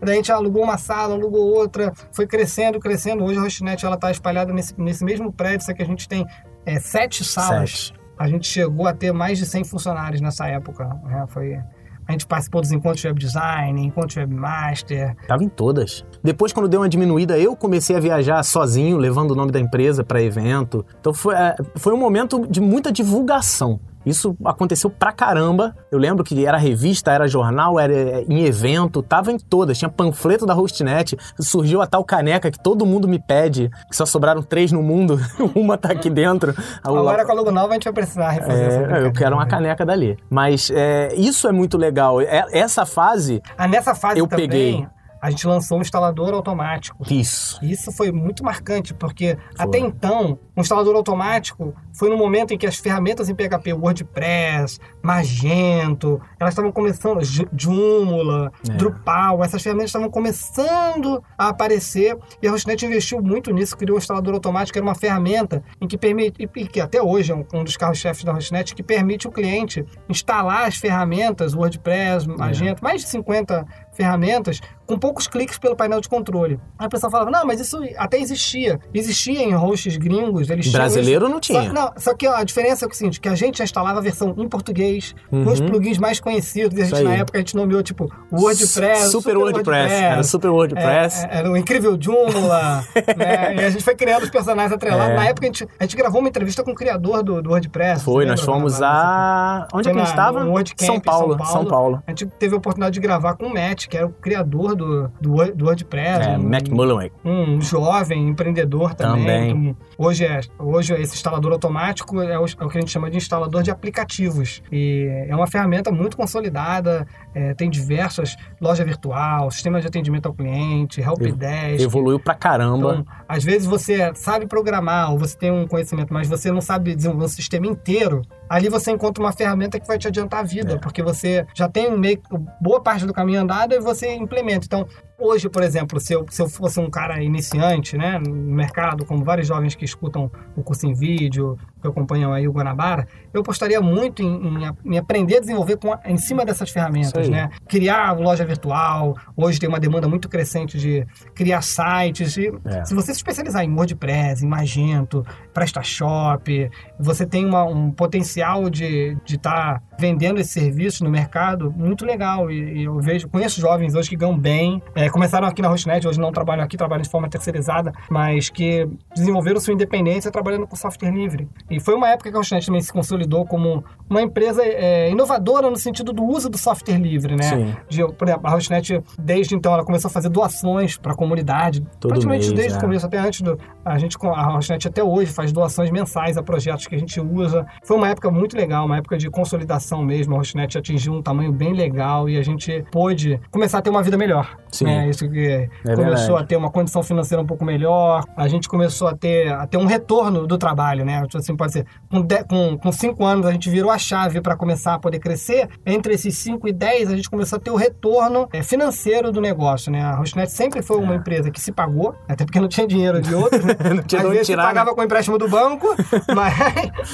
[0.00, 3.24] Daí a gente alugou uma sala, alugou outra, foi crescendo, crescendo.
[3.24, 6.26] Hoje a Rosnet ela tá espalhada nesse, nesse mesmo prédio, só que a gente tem
[6.66, 7.88] é, sete salas.
[7.88, 8.02] Sete.
[8.18, 10.84] A gente chegou a ter mais de 100 funcionários nessa época.
[11.04, 11.24] né?
[11.28, 11.58] Foi...
[12.06, 15.16] A gente participou dos encontros de web design, encontros de webmaster.
[15.26, 16.04] Tava em todas.
[16.22, 20.04] Depois, quando deu uma diminuída, eu comecei a viajar sozinho, levando o nome da empresa
[20.04, 20.84] para evento.
[21.00, 23.80] Então foi, é, foi um momento de muita divulgação.
[24.04, 25.74] Isso aconteceu pra caramba.
[25.90, 29.78] Eu lembro que era revista, era jornal, era é, em evento, tava em todas.
[29.78, 34.04] Tinha panfleto da Hostnet, surgiu a tal caneca que todo mundo me pede, que só
[34.04, 35.18] sobraram três no mundo,
[35.54, 36.54] uma tá aqui dentro.
[36.82, 39.36] Agora com a logo nova a gente vai precisar refazer essa É, eu brincadeira, quero
[39.36, 39.50] uma né?
[39.50, 40.18] caneca dali.
[40.28, 42.20] Mas é, isso é muito legal.
[42.20, 44.86] É- essa fase, Ah, nessa fase Eu também, peguei.
[45.22, 46.98] A gente lançou um instalador automático.
[47.08, 47.58] isso.
[47.62, 52.58] E Isso foi muito marcante, porque até então, o instalador automático foi no momento em
[52.58, 57.20] que as ferramentas em PHP, WordPress, Magento, elas estavam começando,
[57.56, 58.72] Joomla, É.
[58.74, 63.98] Drupal, essas ferramentas estavam começando a aparecer e a Hostnet investiu muito nisso, criou o
[63.98, 67.62] instalador automático, era uma ferramenta em que permite, e que até hoje é um, um
[67.64, 72.36] dos carros-chefes da Hostnet, que permite o cliente instalar as ferramentas, WordPress, É.
[72.36, 76.58] Magento, mais de 50 ferramentas, com poucos cliques pelo painel de controle.
[76.78, 78.78] Aí o pessoal falava, não, mas isso até existia.
[78.92, 81.32] Existia em hosts gringos, eles tinham Brasileiro isso.
[81.32, 81.62] não tinha.
[81.66, 83.98] Só, não, só que ó, a diferença é o seguinte, que a gente já instalava
[83.98, 85.66] a versão em português, com os Uhum.
[85.68, 87.20] plugins mais conhecidos, e a Isso gente na aí.
[87.20, 89.94] época a gente nomeou, tipo, WordPress, Super, WordPress.
[89.94, 91.24] Era Super WordPress.
[91.24, 92.84] é, é, era o incrível Joomla,
[93.16, 93.54] né?
[93.56, 95.12] E a gente foi criando os personagens atrelados.
[95.12, 95.16] É.
[95.16, 98.04] Na época a gente, a gente gravou uma entrevista com o criador do, do WordPress.
[98.04, 99.68] Foi, nós fomos a.
[99.72, 100.40] Onde é que a gente estava?
[100.78, 101.64] São Paulo, São.
[101.64, 102.02] Paulo.
[102.06, 105.08] A gente teve a oportunidade de gravar com o Matt, que era o criador do,
[105.20, 106.28] do, do WordPress.
[106.28, 107.12] É, um, Matt Mullenweg.
[107.24, 109.22] um jovem empreendedor também.
[109.22, 109.50] Também.
[109.50, 113.10] Então, hoje, é, hoje esse instalador automático é o, é o que a gente chama
[113.10, 114.62] de instalador de aplicativos.
[114.70, 120.34] E é uma ferramenta muito consolidada, é, tem diversas loja virtual, sistema de atendimento ao
[120.34, 121.82] cliente, helpdesk.
[121.82, 123.00] Evoluiu pra caramba.
[123.00, 126.94] Então, às vezes você sabe programar ou você tem um conhecimento, mas você não sabe
[126.94, 128.22] desenvolver um sistema inteiro.
[128.48, 130.78] Ali você encontra uma ferramenta que vai te adiantar a vida, É.
[130.78, 132.20] porque você já tem meio
[132.60, 134.66] boa parte do caminho andado e você implementa.
[134.66, 134.86] Então,
[135.18, 139.24] hoje, por exemplo, se eu, se eu fosse um cara iniciante, né, no mercado, como
[139.24, 143.80] vários jovens que escutam o curso em vídeo, que acompanham aí o Guanabara, eu apostaria
[143.80, 147.50] muito em, em- em aprender a desenvolver com em cima dessas ferramentas, né?
[147.68, 149.16] Criar loja virtual.
[149.36, 151.04] Hoje tem uma demanda muito crescente de
[151.34, 152.38] criar sites.
[152.64, 152.84] É.
[152.84, 159.16] Se você se especializar em WordPress, em Magento, PrestaShop, você tem uma- um potencial de
[159.28, 162.50] estar vendendo esse serviço no mercado muito legal.
[162.50, 166.06] E, e eu vejo, conheço jovens hoje que ganham bem, é, começaram aqui na Hostnet,
[166.06, 170.76] hoje não trabalham aqui, trabalham de forma terceirizada, mas que desenvolveram sua independência trabalhando com
[170.76, 171.48] software livre.
[171.72, 175.70] E foi uma época que a Hostnet também se consolidou como uma empresa é, inovadora
[175.70, 177.42] no sentido do uso do software livre, né?
[177.42, 177.76] Sim.
[177.88, 181.80] De, por exemplo, a Hostnet, desde então, ela começou a fazer doações para a comunidade.
[181.98, 182.78] Todo praticamente mês, desde é.
[182.78, 183.58] o começo, até antes do.
[183.84, 187.66] A gente, a Hostnet até hoje, faz doações mensais a projetos que a gente usa.
[187.84, 190.34] Foi uma época muito legal, uma época de consolidação mesmo.
[190.34, 194.02] A Hostnet atingiu um tamanho bem legal e a gente pôde começar a ter uma
[194.02, 194.56] vida melhor.
[194.70, 194.84] Sim.
[194.84, 195.08] Né?
[195.08, 196.42] Isso que É começou verdade.
[196.42, 198.24] a ter uma condição financeira um pouco melhor.
[198.36, 201.22] A gente começou a ter, a ter um retorno do trabalho, né?
[201.22, 204.40] Tipo Assim, pode ser, com, de- com, com cinco anos a gente virou a chave
[204.40, 205.68] para começar a poder crescer.
[205.86, 209.40] Entre esses 5 e 10, a gente começou a ter o retorno é, financeiro do
[209.40, 210.02] negócio, né?
[210.02, 213.32] A Hostnet sempre foi uma empresa que se pagou, até porque não tinha dinheiro de
[213.34, 213.76] outros, né?
[213.78, 213.94] É.
[213.94, 214.68] Não tinha Às vezes tirar, né?
[214.68, 215.86] pagava com o empréstimo do banco,
[216.34, 216.54] mas,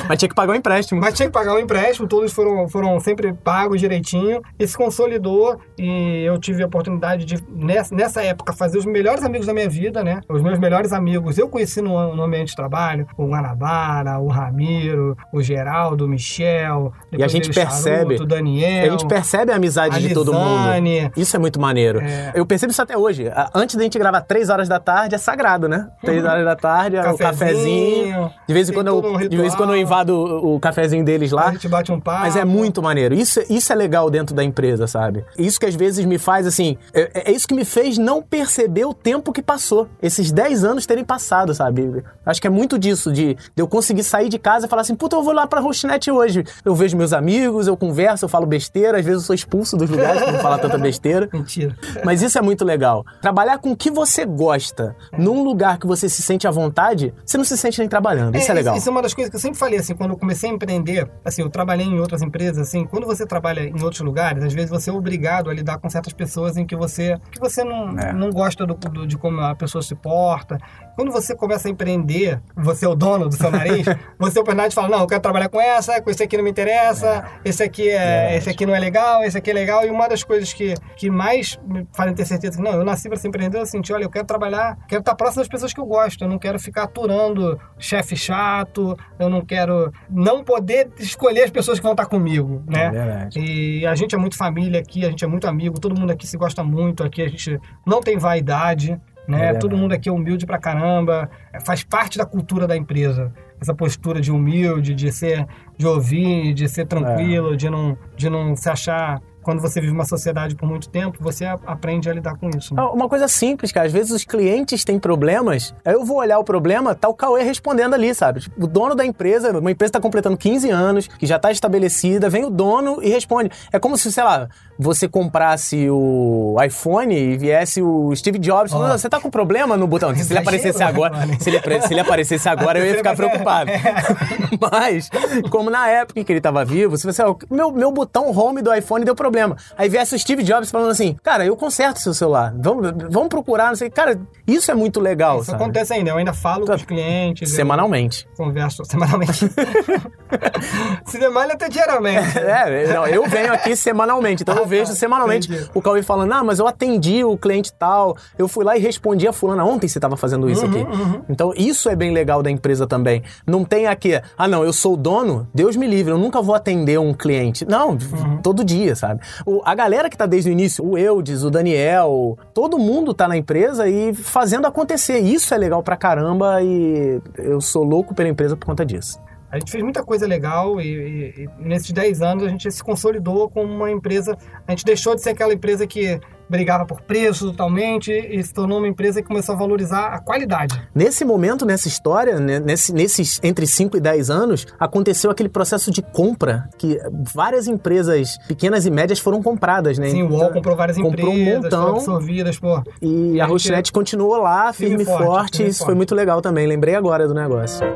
[0.08, 1.00] Mas tinha que pagar o empréstimo.
[1.00, 5.60] mas tinha que pagar o empréstimo, todos foram, foram sempre pagos direitinho, e se consolidou,
[5.78, 9.68] e eu tive a oportunidade de, nessa, nessa época, fazer os melhores amigos da minha
[9.68, 10.20] vida, né?
[10.28, 15.16] Os meus melhores amigos eu conheci no, no ambiente de trabalho, o Guanabara, o Ramiro,
[15.32, 19.96] o Geraldo, o Michel, E a gente percebe- Charuto, Daniel, A gente percebe a amizade
[19.96, 20.68] a de todo mundo.
[21.16, 22.00] Isso é muito maneiro.
[22.00, 22.32] É.
[22.34, 23.28] Eu percebo isso até hoje.
[23.28, 25.88] A- Antes da gente gravar 3 horas da tarde, é sagrado, né?
[26.02, 28.30] 3 horas da tarde, é o cafezinho.
[28.46, 31.32] De vez em quando, eu, um de vez em quando eu invado o, cafezinho deles
[31.32, 31.52] A lá.
[31.52, 32.20] gente bate um papo.
[32.20, 33.14] Mas é muito maneiro.
[33.14, 35.24] Isso, isso é legal dentro da empresa, sabe?
[35.36, 36.76] Isso que às vezes me faz assim.
[36.92, 39.88] É, é isso que me fez não perceber o tempo que passou.
[40.02, 42.02] Esses 10 anos terem passado, sabe?
[42.24, 44.82] Acho que é muito disso, de, de eu conseguir sair sair de casa e falar
[44.82, 46.44] assim, puta, eu vou lá pra Hostnet hoje.
[46.64, 49.88] Eu vejo meus amigos, eu converso, eu falo besteira, às vezes eu sou expulso dos
[49.90, 51.28] lugares por não falar tanta besteira.
[51.32, 51.74] Mentira.
[52.04, 53.04] Mas isso é muito legal.
[53.20, 57.36] Trabalhar com o que você gosta, num lugar que você se sente à vontade, você
[57.38, 58.36] não se sente nem trabalhando.
[58.36, 58.76] Isso é, legal.
[58.76, 61.08] Isso é uma das coisas que eu sempre falei, assim, quando eu comecei a empreender,
[61.24, 64.70] assim, eu trabalhei em outras empresas, assim, quando você trabalha em outros lugares, às vezes
[64.70, 68.12] você é obrigado a lidar com certas pessoas em que você, que você não, É.
[68.12, 70.58] não gosta do, do- de como a pessoa se porta.
[70.98, 73.86] Quando você começa a empreender, você é o dono do seu nariz,
[74.18, 76.36] você tem a oportunidade de falar, não, eu quero trabalhar com essa, com esse aqui
[76.36, 78.34] não me interessa, esse aqui é, Verdade.
[78.38, 79.86] esse aqui não é legal, esse aqui é legal.
[79.86, 83.08] E uma das coisas que, que mais me fazem ter certeza que, não, eu nasci
[83.08, 85.78] para ser empreendedor, eu senti, olha, eu quero trabalhar, quero estar próximo das pessoas que
[85.78, 91.44] eu gosto, eu não quero ficar aturando chefe chato, eu não quero não poder escolher
[91.44, 92.90] as pessoas que vão estar comigo, É né?
[92.90, 93.38] verdade.
[93.38, 96.26] E a gente é muito família aqui, a gente é muito amigo, todo mundo aqui
[96.26, 99.38] se gosta muito, aqui a gente não tem vaidade, É né?
[99.38, 99.58] verdade.
[99.60, 101.30] todo mundo aqui é humilde pra caramba,
[101.64, 103.32] faz parte da cultura da empresa.
[103.60, 105.44] Essa postura de humilde, de ser,
[105.76, 109.20] de ouvir, de ser tranquilo, de, não, de não se achar.
[109.42, 112.74] Quando você vive uma sociedade por muito tempo, você aprende a lidar com isso.
[112.74, 112.82] né?
[112.82, 113.86] Ah, Uma coisa simples, cara.
[113.86, 117.42] Às vezes os clientes têm problemas, aí eu vou olhar o problema, tá o Cauê
[117.42, 118.40] respondendo ali, sabe?
[118.40, 122.28] Tipo, o dono da empresa, uma empresa tá completando 15 anos, que já tá estabelecida,
[122.28, 123.50] vem o dono e responde.
[123.72, 124.48] É como se, sei lá,
[124.78, 128.72] você comprasse o iPhone e viesse o Steve Jobs.
[128.72, 130.14] "Não, Você tá com problema no botão.
[130.14, 133.70] Se ele aparecesse agora, se ele, se ele aparecesse agora, eu ia ficar preocupado.
[134.70, 135.10] Mas,
[135.50, 138.72] como na época em que ele tava vivo, se você, meu, meu botão home do
[138.74, 139.56] iPhone deu problema.
[139.76, 142.52] Aí viesse o Steve Jobs falando assim, cara, eu conserto seu celular.
[142.56, 143.90] Vamos, vamos procurar, não sei.
[143.90, 145.62] Cara, isso é muito legal, Isso sabe?
[145.62, 147.50] acontece ainda, eu ainda falo com os clientes.
[147.50, 148.28] eu Semanalmente.
[148.36, 149.48] Converso semanalmente.
[151.06, 152.38] Semanalmente até diariamente.
[152.38, 155.70] É, não, eu venho aqui semanalmente, então Ah, eu vejo tá, semanalmente entendi.
[155.74, 159.26] o Cauê falando, ah, mas eu atendi o cliente tal, eu fui lá e respondi
[159.26, 160.86] a fulana, ontem você estava fazendo isso Uhum, aqui.
[161.28, 163.22] Então isso é bem legal da empresa também.
[163.46, 166.54] Não tem aqui, ah não, eu sou o dono, Deus me livre, eu nunca vou
[166.54, 167.64] atender um cliente.
[167.64, 168.38] Não, Uhum.
[168.42, 169.20] todo dia, sabe?
[169.46, 173.26] O- a galera que tá desde o início, o Eudes, o Daniel, todo mundo tá
[173.26, 175.18] na empresa e fazendo acontecer.
[175.20, 179.18] Isso é legal pra caramba e eu sou louco pela empresa por conta disso.
[179.50, 182.82] A gente fez muita coisa legal e, e- e nesses 10 anos a gente se
[182.82, 184.36] consolidou como uma empresa.
[184.66, 186.20] A gente deixou de ser aquela empresa que
[186.50, 190.80] brigava por preço totalmente e se tornou uma empresa que começou a valorizar a qualidade.
[190.94, 195.90] Nesse momento, nessa história, né, nesse, nesses entre 5 e 10 anos, aconteceu aquele processo
[195.90, 196.98] de compra, que
[197.34, 200.08] várias empresas pequenas e médias foram compradas, né?
[200.10, 201.80] Sim, o UOL comprou várias comprou um empresas, montão.
[201.80, 202.82] foram absorvidas por.
[203.02, 205.56] E a a gente- Rochinet continuou lá, firme, Firme e e forte, forte.
[205.56, 205.96] firme e Isso foi forte.
[205.96, 206.66] muito legal também.
[206.66, 207.86] Lembrei agora do negócio.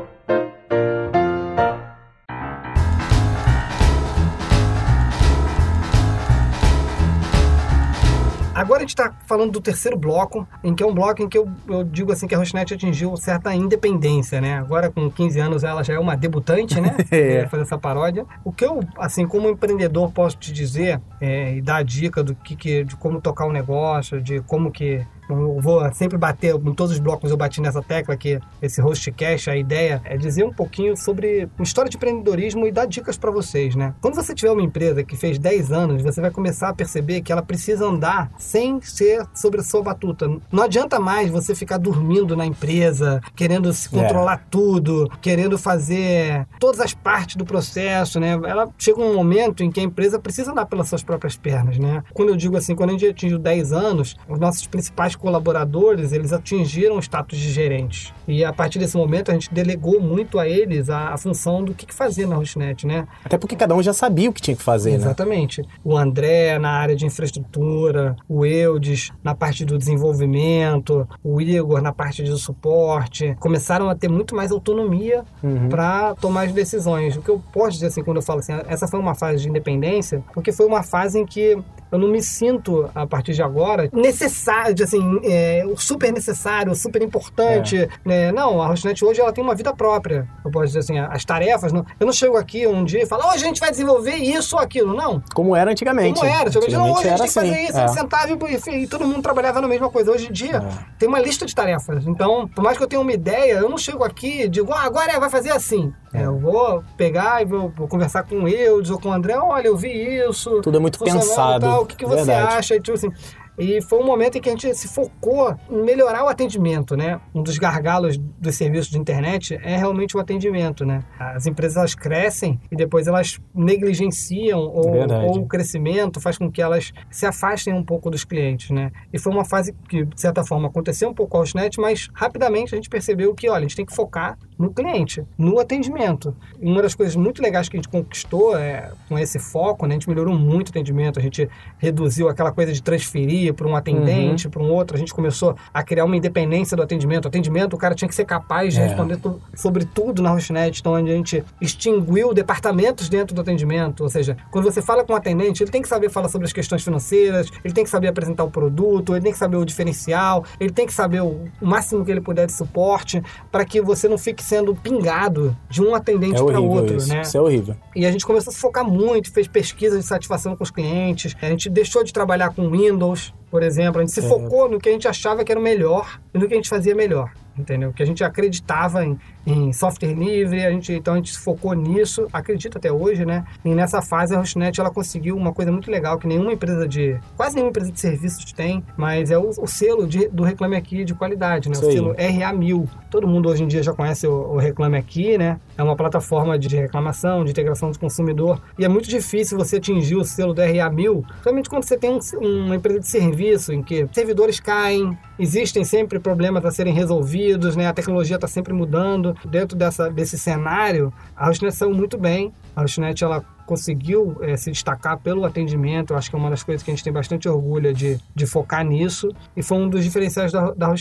[8.83, 11.83] Gente está falando do terceiro bloco, em que é um bloco em que eu, eu
[11.83, 14.57] digo assim que a Rochinet atingiu certa independência, né?
[14.57, 16.95] Agora com 15 anos ela já é uma debutante, né?
[17.13, 18.25] É, fazer essa paródia.
[18.43, 22.33] O que eu, assim, como empreendedor posso te dizer é, e dar a dica do
[22.33, 26.73] que, que de como tocar um negócio, de como que eu vou sempre bater, em
[26.73, 30.53] todos os blocos eu bati nessa tecla que esse hostcast, a ideia é dizer um
[30.53, 33.93] pouquinho sobre história de empreendedorismo e dar dicas para vocês, né?
[34.01, 37.31] Quando você tiver uma empresa que fez 10 anos, você vai começar a perceber que
[37.31, 40.29] ela precisa andar sem ser sobre a sua batuta.
[40.51, 44.01] Não adianta mais você ficar dormindo na empresa, querendo se É.
[44.01, 48.31] controlar tudo, querendo fazer todas as partes do processo, né?
[48.33, 52.03] Ela chega um momento em que a empresa precisa andar pelas suas próprias pernas, né?
[52.13, 56.31] Quando eu digo assim, quando a gente atingiu 10 anos, os nossos principais colaboradores, eles
[56.33, 58.13] atingiram o status de gerentes.
[58.27, 61.73] E a partir desse momento a gente delegou muito a eles a, a função do
[61.73, 63.07] que, que fazer na Rochinet, né?
[63.23, 64.97] Até porque cada um já sabia o que tinha que fazer, né?
[64.97, 65.61] Exatamente.
[65.83, 71.91] O André na área de infraestrutura, o Eudes na parte do desenvolvimento, o Igor na
[71.91, 75.67] parte de suporte, começaram a ter muito mais autonomia Uhum.
[75.69, 77.17] para tomar as decisões.
[77.17, 79.49] O que eu posso dizer assim quando eu falo assim, essa foi uma fase de
[79.49, 81.57] independência, porque foi uma fase em que
[81.93, 87.87] eu não me sinto a partir de agora necessário, assim, é, super necessário, super importante.
[88.03, 88.31] né?
[88.31, 90.27] Não, a Rochinet hoje ela tem uma vida própria.
[90.43, 91.71] Eu posso dizer assim, as tarefas.
[91.71, 94.55] Não, eu não chego aqui um dia e falo, hoje a gente vai desenvolver isso
[94.55, 94.93] ou aquilo.
[94.95, 95.21] Não.
[95.33, 96.19] Como era antigamente.
[96.19, 96.47] Como era?
[96.47, 97.87] Antigamente, não, hoje a gente tem que fazer assim, isso, é.
[97.89, 100.11] sentava e, e, e todo mundo trabalhava na mesma coisa.
[100.11, 100.85] Hoje em dia, É.
[100.97, 102.05] tem uma lista de tarefas.
[102.07, 104.81] Então, por mais que eu tenha uma ideia, eu não chego aqui e digo, ah,
[104.83, 105.93] agora é, vai fazer assim.
[106.13, 106.25] É.
[106.25, 109.67] Eu vou pegar e vou, vou conversar com o Eudes ou com o André, olha,
[109.67, 109.91] eu vi
[110.27, 110.61] isso.
[110.61, 111.65] Tudo é muito pensado.
[111.65, 112.57] tal, o que, que você Verdade.
[112.57, 112.75] acha?
[112.75, 113.09] E, tipo assim,
[113.57, 117.21] e foi um momento em que a gente se focou em melhorar o atendimento, né?
[117.35, 121.03] Um dos gargalos dos serviços de internet é realmente o atendimento, né?
[121.19, 125.25] As empresas elas crescem e depois elas negligenciam ou, Verdade.
[125.25, 128.91] ou o crescimento faz com que elas se afastem um pouco dos clientes, né?
[129.11, 132.09] E foi uma fase que, de certa forma, aconteceu um pouco com a Hostnet, mas
[132.13, 136.35] rapidamente a gente percebeu que, olha, a gente tem que focar no cliente, no atendimento.
[136.61, 139.99] Uma das coisas muito legais que a gente conquistou é, com esse foco, né, a
[139.99, 144.47] gente melhorou muito o atendimento, a gente reduziu aquela coisa de transferir para um atendente,
[144.47, 144.51] uhum.
[144.51, 147.25] para um outro, a gente começou a criar uma independência do atendimento.
[147.25, 148.87] O atendimento, o cara tinha que ser capaz de é.
[148.87, 149.19] responder
[149.53, 154.37] sobre tudo na Hostnet, então onde a gente extinguiu departamentos dentro do atendimento, ou seja,
[154.49, 156.83] quando você fala com o um atendente, ele tem que saber falar sobre as questões
[156.83, 160.71] financeiras, ele tem que saber apresentar o produto, ele tem que saber o diferencial, ele
[160.71, 164.17] tem que saber o, o máximo que ele puder de suporte, para que você não
[164.17, 167.09] fique sendo pingado de um atendente é para outro, isso.
[167.09, 167.21] né?
[167.21, 167.75] Isso é horrível.
[167.95, 171.35] E a gente começou a se focar muito, fez pesquisa de satisfação com os clientes,
[171.41, 174.29] a gente deixou de trabalhar com Windows, por exemplo, a gente se é.
[174.29, 176.69] focou no que a gente achava que era o melhor e no que a gente
[176.69, 177.93] fazia melhor entendeu?
[177.93, 182.27] Que a gente acreditava em, em software livre, a gente, então a gente focou nisso,
[182.33, 183.45] acredita até hoje, né?
[183.63, 187.17] E nessa fase a Hostnet ela conseguiu uma coisa muito legal que nenhuma empresa de,
[187.35, 191.03] quase nenhuma empresa de serviços tem, mas é o, o selo de, do Reclame Aqui
[191.05, 191.77] de qualidade, né?
[191.77, 192.87] O selo RA1000.
[193.09, 195.59] Todo mundo hoje em dia já conhece o, o Reclame Aqui, né?
[195.77, 200.15] É uma plataforma de reclamação, de integração do consumidor, e é muito difícil você atingir
[200.15, 204.07] o selo do RA1000, principalmente quando você tem um, uma empresa de serviço em que
[204.11, 207.87] servidores caem, existem sempre problemas a serem resolvidos, né?
[207.87, 209.35] A tecnologia está sempre mudando.
[209.45, 212.51] Dentro dessa, desse cenário, a Hostnet saiu muito bem.
[212.75, 216.13] A Hostnet, ela conseguiu é, se destacar pelo atendimento.
[216.13, 218.45] Eu acho que é uma das coisas que a gente tem bastante orgulho de, de
[218.45, 219.29] focar nisso.
[219.55, 220.93] E foi um dos diferenciais da, da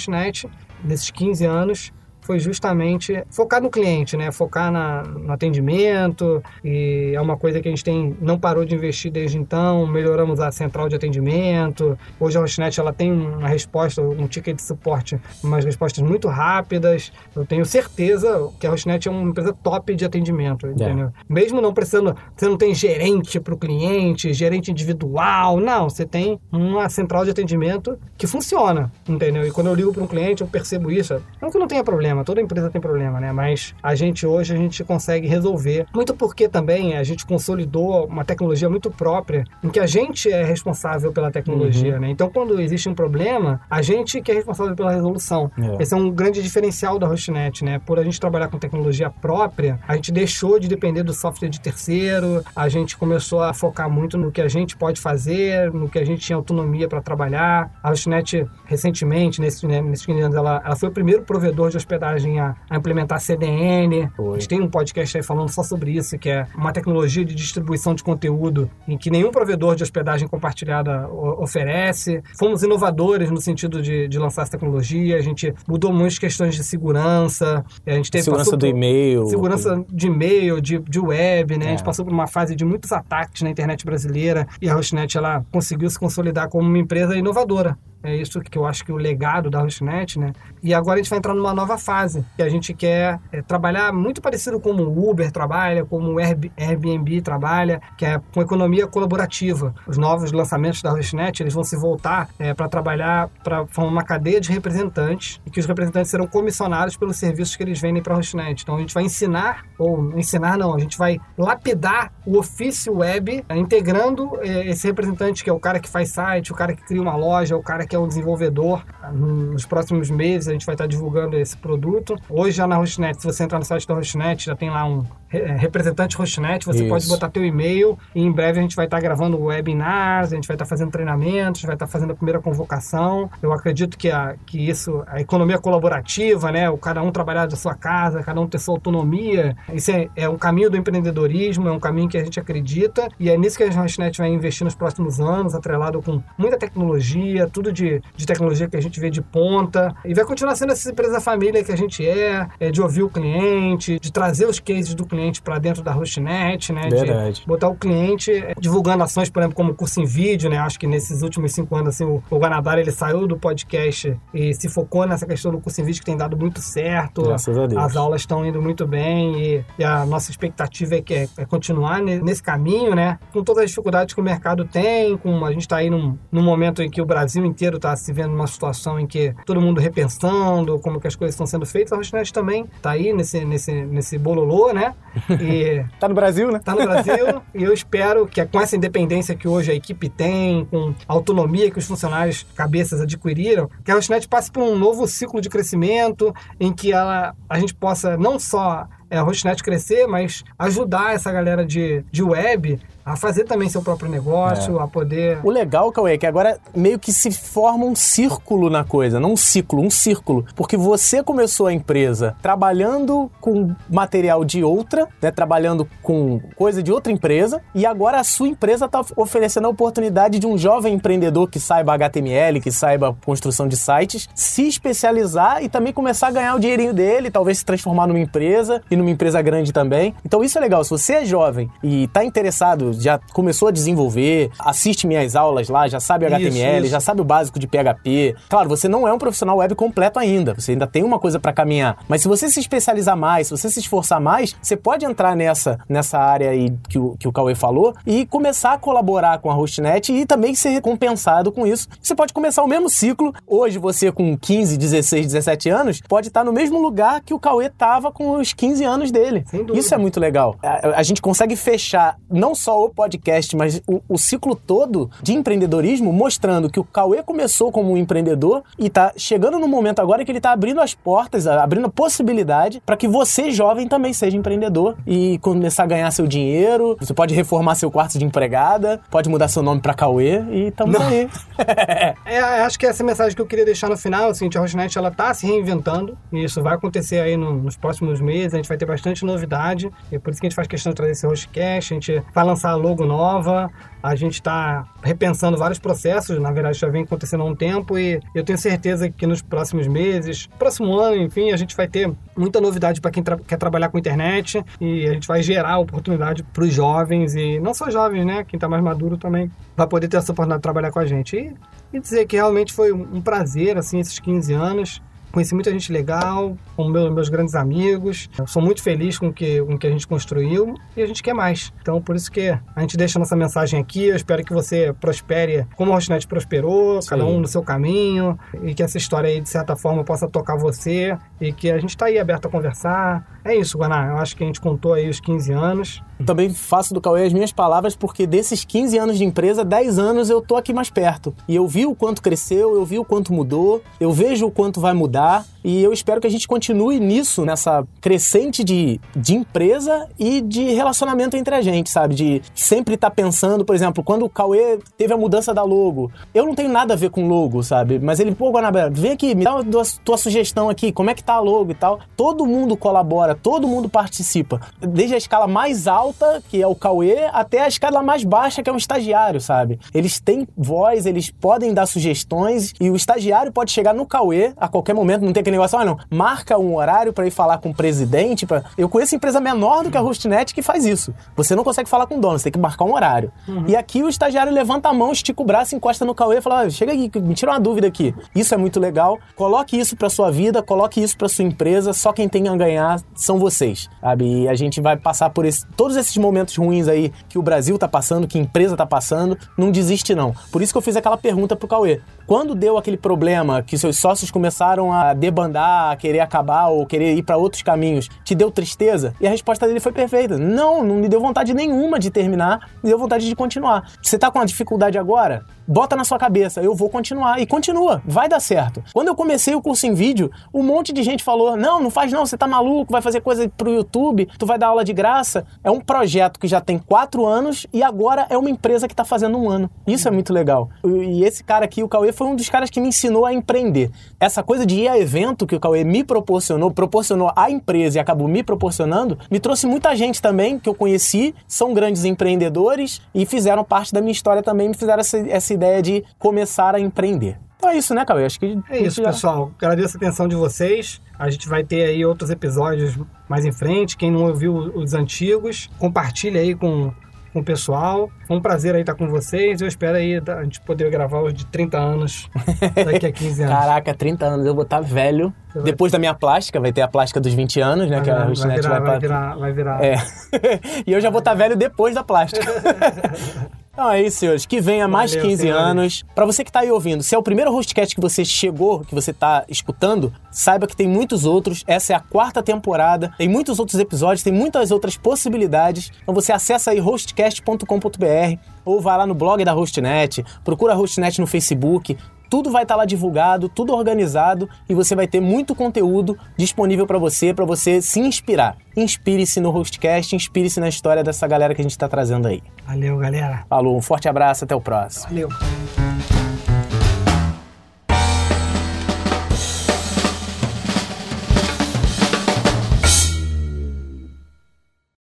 [0.84, 1.92] nesses 15 anos
[2.22, 4.30] foi justamente focar no cliente, né?
[4.32, 8.74] Focar na, no atendimento e é uma coisa que a gente tem não parou de
[8.74, 9.86] investir desde então.
[9.86, 11.98] Melhoramos a central de atendimento.
[12.18, 17.12] Hoje a Hostnet ela tem uma resposta, um ticket de suporte, umas respostas muito rápidas.
[17.34, 20.70] Eu tenho certeza que a Hostnet é uma empresa top de atendimento, é.
[20.70, 21.12] entendeu?
[21.28, 25.90] Mesmo não precisando, você não tem gerente para o cliente, gerente individual, não.
[25.90, 29.44] Você tem uma central de atendimento que funciona, entendeu?
[29.46, 31.20] E quando eu ligo para um cliente, eu percebo isso.
[31.40, 33.32] Não que não tenha problema problema, toda empresa tem problema, né?
[33.32, 35.86] Mas a gente hoje a gente consegue resolver.
[35.94, 40.44] Muito porque também a gente consolidou uma tecnologia muito própria, em que a gente é
[40.44, 42.00] responsável pela tecnologia, uhum.
[42.00, 42.10] né?
[42.10, 45.50] Então quando existe um problema, a gente que é responsável pela resolução.
[45.58, 45.82] É.
[45.82, 47.80] Esse é um grande diferencial da Hostnet, né?
[47.84, 51.60] Por a gente trabalhar com tecnologia própria, a gente deixou de depender do software de
[51.60, 55.98] terceiro, a gente começou a focar muito no que a gente pode fazer, no que
[55.98, 57.70] a gente tinha autonomia para trabalhar.
[57.82, 62.01] A Hostnet recentemente, nesse, né, nesses anos, ela, ela foi o primeiro provedor de hospedagem
[62.02, 64.10] hospedagem a, a implementar CDN.
[64.16, 64.30] Foi.
[64.30, 67.34] A gente tem um podcast aí falando só sobre isso, que é uma tecnologia de
[67.34, 72.22] distribuição de conteúdo em que nenhum provedor de hospedagem compartilhada oferece.
[72.38, 75.16] Fomos inovadores no sentido de, de lançar essa tecnologia.
[75.16, 77.64] A gente mudou muitas questões de segurança.
[77.86, 79.26] A gente teve, segurança do e-mail.
[79.26, 81.66] Segurança de e-mail, de, de web, né?
[81.66, 81.68] É.
[81.68, 81.84] A gente é.
[81.84, 85.88] passou por uma fase de muitos ataques na internet brasileira e a Hostnet ela conseguiu
[85.88, 87.78] se consolidar como uma empresa inovadora.
[88.02, 90.32] É isso que eu acho que é o legado da Hostnet, né?
[90.62, 93.92] E agora a gente vai entrar numa nova fase, que a gente quer é, trabalhar
[93.92, 99.74] muito parecido como o Uber trabalha, como o Airbnb trabalha, que é com economia colaborativa.
[99.86, 104.40] Os novos lançamentos da Hostnet, eles vão se voltar é, para trabalhar para uma cadeia
[104.40, 108.16] de representantes, e que os representantes serão comissionados pelos serviços que eles vendem para a
[108.16, 108.62] Hostnet.
[108.62, 113.44] Então a gente vai ensinar, ou ensinar não, a gente vai lapidar o ofício web,
[113.48, 116.82] é, integrando é, esse representante, que é o cara que faz site, o cara que
[116.82, 118.82] cria uma loja, o cara que que é o desenvolvedor.
[119.12, 122.16] Nos próximos meses a gente vai estar divulgando esse produto.
[122.26, 125.04] Hoje já na Hostnet, se você entrar no site da Hostnet, já tem lá um
[125.32, 126.88] é, representante Hostnet, você Isso.
[126.88, 130.46] pode botar teu e-mail e em breve a gente vai estar gravando webinars, a gente
[130.46, 133.30] vai estar fazendo treinamentos, vai estar fazendo a primeira convocação.
[133.42, 137.56] Eu acredito que, a, que isso, a economia colaborativa, né, o cada um trabalhar da
[137.56, 141.72] sua casa, cada um ter sua autonomia, isso é, é um caminho do empreendedorismo, é
[141.72, 144.74] um caminho que a gente acredita e é nisso que a Hostnet vai investir nos
[144.74, 147.81] próximos anos, atrelado com muita tecnologia, tudo de,
[148.16, 151.62] de tecnologia que a gente vê de ponta e vai continuar sendo essa empresa família
[151.64, 155.40] que a gente é, é de ouvir o cliente, de trazer os cases do cliente
[155.42, 156.88] para dentro da Hostnet, né?
[156.88, 157.40] Verdade.
[157.40, 160.58] De botar o cliente é, divulgando ações, por exemplo, como curso em vídeo, né?
[160.58, 164.54] Acho que nesses últimos cinco anos, assim, o, o Guanabara, ele saiu do podcast e
[164.54, 167.22] se focou nessa questão do curso em vídeo que tem dado muito certo.
[167.22, 167.82] Graças a Deus.
[167.82, 171.44] As aulas estão indo muito bem e, e, a nossa expectativa é, que é, é
[171.44, 173.18] continuar nesse caminho, né?
[173.32, 176.42] Com todas as dificuldades que o mercado tem, com a gente está aí num, num
[176.42, 179.80] momento em que o Brasil inteiro está se vendo numa situação em que todo mundo
[179.80, 183.72] repensando como que as coisas estão sendo feitas, a Hostnet também está aí nesse, nesse,
[183.72, 184.94] nesse bololô, né?
[185.40, 186.58] E tá no Brasil, né?
[186.58, 187.42] Tá no Brasil.
[187.54, 191.70] e eu espero que com essa independência que hoje a equipe tem, com a autonomia
[191.70, 196.34] que os funcionários cabeças adquiriram, que a Hostnet passe por um novo ciclo de crescimento
[196.58, 201.30] em que ela, a gente possa não só é, a Hostnet crescer, mas ajudar essa
[201.30, 204.82] galera de, de web a fazer também seu próprio negócio, é.
[204.82, 205.38] a poder.
[205.42, 209.32] O legal, Cauê, é que agora meio que se forma um círculo na coisa, não
[209.32, 210.46] um ciclo, um círculo.
[210.54, 215.30] Porque você começou a empresa trabalhando com material de outra, né?
[215.30, 220.38] Trabalhando com coisa de outra empresa, e agora a sua empresa está oferecendo a oportunidade
[220.38, 225.68] de um jovem empreendedor que saiba HTML, que saiba construção de sites, se especializar e
[225.68, 229.42] também começar a ganhar o dinheirinho dele, talvez se transformar numa empresa e numa empresa
[229.42, 230.14] grande também.
[230.24, 230.82] Então isso é legal.
[230.84, 235.88] Se você é jovem e está interessado já começou a desenvolver, assiste minhas aulas lá,
[235.88, 236.90] já sabe HTML, isso, isso.
[236.90, 238.34] já sabe o básico de PHP.
[238.48, 241.52] Claro, você não é um profissional web completo ainda, você ainda tem uma coisa para
[241.52, 241.98] caminhar.
[242.08, 245.78] Mas se você se especializar mais, se você se esforçar mais, você pode entrar nessa,
[245.88, 249.54] nessa área aí que o, que o Cauê falou e começar a colaborar com a
[249.54, 251.88] Hostnet e também ser recompensado com isso.
[252.00, 253.34] Você pode começar o mesmo ciclo.
[253.46, 257.66] Hoje, você com 15, 16, 17 anos, pode estar no mesmo lugar que o Cauê
[257.66, 259.44] estava com os 15 anos dele.
[259.74, 260.56] Isso é muito legal.
[260.62, 265.32] A, a gente consegue fechar não só o podcast, mas o, o, ciclo todo de
[265.32, 270.24] empreendedorismo, mostrando que o Cauê começou como um empreendedor e tá chegando no momento agora
[270.24, 274.36] que ele tá abrindo as portas, abrindo a possibilidade para que você, jovem, também seja
[274.36, 276.96] empreendedor e começar a ganhar seu dinheiro.
[277.00, 281.00] Você pode reformar seu quarto de empregada, pode mudar seu nome para Cauê e estamos
[281.00, 281.28] aí.
[282.26, 285.10] é, acho que essa mensagem que eu queria deixar no final, assim, a Rochinet, ela
[285.10, 288.54] tá se reinventando e isso vai acontecer aí no, nos próximos meses.
[288.54, 290.96] A gente vai ter bastante novidade e por isso que a gente faz questão de
[290.96, 291.92] trazer esse Hostcast.
[291.92, 293.70] A gente vai lançar logo nova,
[294.02, 298.20] a gente está repensando vários processos, na verdade já vem acontecendo há um tempo e
[298.34, 302.60] eu tenho certeza que nos próximos meses, próximo ano, enfim, a gente vai ter muita
[302.60, 306.64] novidade para quem tra quer trabalhar com internet e a gente vai gerar oportunidade para
[306.64, 308.44] os jovens e não só jovens, né?
[308.44, 311.36] Quem está mais maduro também vai poder ter essa oportunidade de trabalhar com a gente.
[311.36, 311.54] E,
[311.92, 315.02] e dizer que realmente foi um prazer, assim, esses 15 anos
[315.32, 318.28] Conheci muita gente legal, com meu, meus grandes amigos.
[318.38, 321.22] Eu sou muito feliz com que, o com que a gente construiu e a gente
[321.22, 321.72] quer mais.
[321.80, 324.08] Então, por isso que a gente deixa a nossa mensagem aqui.
[324.08, 327.08] Eu espero que você prospere como a Rosnet prosperou, Sim.
[327.08, 330.56] cada um no seu caminho, e que essa história aí, de certa forma, possa tocar
[330.58, 333.26] você e que a gente está aí aberto a conversar.
[333.42, 334.08] É isso, Guaná.
[334.08, 336.02] Eu acho que a gente contou aí os 15 anos.
[336.24, 340.30] Também faço do Cauê as minhas palavras, porque desses 15 anos de empresa, 10 anos
[340.30, 341.34] eu tô aqui mais perto.
[341.48, 344.80] E eu vi o quanto cresceu, eu vi o quanto mudou, eu vejo o quanto
[344.80, 345.44] vai mudar.
[345.64, 350.72] E eu espero que a gente continue nisso, nessa crescente de, de empresa e de
[350.72, 352.14] relacionamento entre a gente, sabe?
[352.14, 356.10] De sempre estar tá pensando, por exemplo, quando o Cauê teve a mudança da logo.
[356.34, 358.00] Eu não tenho nada a ver com logo, sabe?
[358.00, 361.14] Mas ele, pô, Guanabara, vem aqui, me dá a tua, tua sugestão aqui, como é
[361.14, 362.00] que tá a logo e tal.
[362.16, 364.60] Todo mundo colabora, todo mundo participa.
[364.80, 366.11] Desde a escala mais alta,
[366.48, 369.78] que é o Cauê, até a escala mais baixa, que é um estagiário, sabe?
[369.94, 374.68] Eles têm voz, eles podem dar sugestões e o estagiário pode chegar no Cauê a
[374.68, 377.70] qualquer momento, não tem aquele negócio, ah, não, marca um horário para ir falar com
[377.70, 378.46] o presidente.
[378.46, 378.64] Pra...
[378.76, 381.14] Eu conheço empresa menor do que a Hostnet que faz isso.
[381.36, 383.32] Você não consegue falar com o dono, você tem que marcar um horário.
[383.46, 383.64] Uhum.
[383.66, 386.62] E aqui o estagiário levanta a mão, estica o braço, encosta no Cauê e fala:
[386.62, 388.14] ah, chega aqui, me tira uma dúvida aqui.
[388.34, 389.18] Isso é muito legal.
[389.36, 391.92] Coloque isso para sua vida, coloque isso para sua empresa.
[391.92, 394.42] Só quem tem a ganhar são vocês, sabe?
[394.42, 397.78] E a gente vai passar por esse, todos esses momentos ruins aí que o Brasil
[397.78, 399.36] tá passando, que a empresa tá passando.
[399.56, 400.34] Não desiste, não.
[400.50, 402.00] Por isso que eu fiz aquela pergunta pro Cauê.
[402.26, 407.14] Quando deu aquele problema que seus sócios começaram a debandar, a querer acabar ou querer
[407.14, 409.14] ir para outros caminhos, te deu tristeza?
[409.20, 410.38] E a resposta dele foi perfeita.
[410.38, 413.90] Não, não me deu vontade nenhuma de terminar, me deu vontade de continuar.
[414.00, 415.44] Você tá com uma dificuldade agora?
[415.66, 417.40] Bota na sua cabeça, eu vou continuar.
[417.40, 418.82] E continua, vai dar certo.
[418.92, 422.10] Quando eu comecei o curso em vídeo, um monte de gente falou: não, não faz
[422.12, 425.44] não, você tá maluco, vai fazer coisa pro YouTube, tu vai dar aula de graça.
[425.62, 429.04] É um projeto que já tem quatro anos e agora é uma empresa que tá
[429.04, 429.70] fazendo um ano.
[429.86, 430.70] Isso é muito legal.
[430.84, 433.90] E esse cara aqui, o Cauê, foi um dos caras que me ensinou a empreender.
[434.18, 438.00] Essa coisa de ir a evento que o Cauê me proporcionou, proporcionou à empresa e
[438.00, 443.26] acabou me proporcionando, me trouxe muita gente também que eu conheci, são grandes empreendedores e
[443.26, 447.38] fizeram parte da minha história também, me fizeram essa, essa ideia de começar a empreender.
[447.62, 448.24] Então é isso, né, Cauê?
[448.24, 448.58] Acho que.
[448.68, 449.10] É isso, já...
[449.10, 449.52] pessoal.
[449.56, 451.00] Agradeço a atenção de vocês.
[451.16, 452.98] A gente vai ter aí outros episódios
[453.28, 453.96] mais em frente.
[453.96, 456.92] Quem não ouviu os antigos, compartilha aí com
[457.32, 458.10] com o pessoal.
[458.26, 459.62] Foi um prazer aí estar com vocês.
[459.62, 462.28] Eu espero aí a gente poder gravar os de 30 anos
[462.74, 463.54] daqui a 15 anos.
[463.54, 465.32] Caraca, 30 anos, eu vou estar velho.
[465.64, 467.96] Depois da minha plástica, vai ter a plástica dos 20 anos, né?
[467.96, 469.82] Vai que a vai virar, vai, vai, virar, vai virar.
[469.82, 469.96] É.
[470.86, 472.44] e eu já vou estar velho depois da plástica.
[473.82, 474.46] Então é isso, senhores.
[474.46, 475.66] Que venha mais Valeu, 15 senhores.
[475.66, 476.04] anos.
[476.14, 478.94] Para você que está aí ouvindo, se é o primeiro hostcast que você chegou, que
[478.94, 481.64] você está escutando, saiba que tem muitos outros.
[481.66, 483.12] Essa é a quarta temporada.
[483.18, 485.90] Tem muitos outros episódios, tem muitas outras possibilidades.
[486.00, 491.20] Então você acessa aí hostcast.com.br ou vai lá no blog da Hostnet, procura a Hostnet
[491.20, 491.98] no Facebook
[492.32, 496.96] tudo vai estar lá divulgado, tudo organizado e você vai ter muito conteúdo disponível para
[496.98, 498.56] você, para você se inspirar.
[498.74, 502.42] Inspire-se no Hostcast, inspire-se na história dessa galera que a gente está trazendo aí.
[502.66, 503.44] Valeu, galera.
[503.50, 505.08] Falou, um forte abraço, até o próximo.
[505.10, 505.28] Valeu.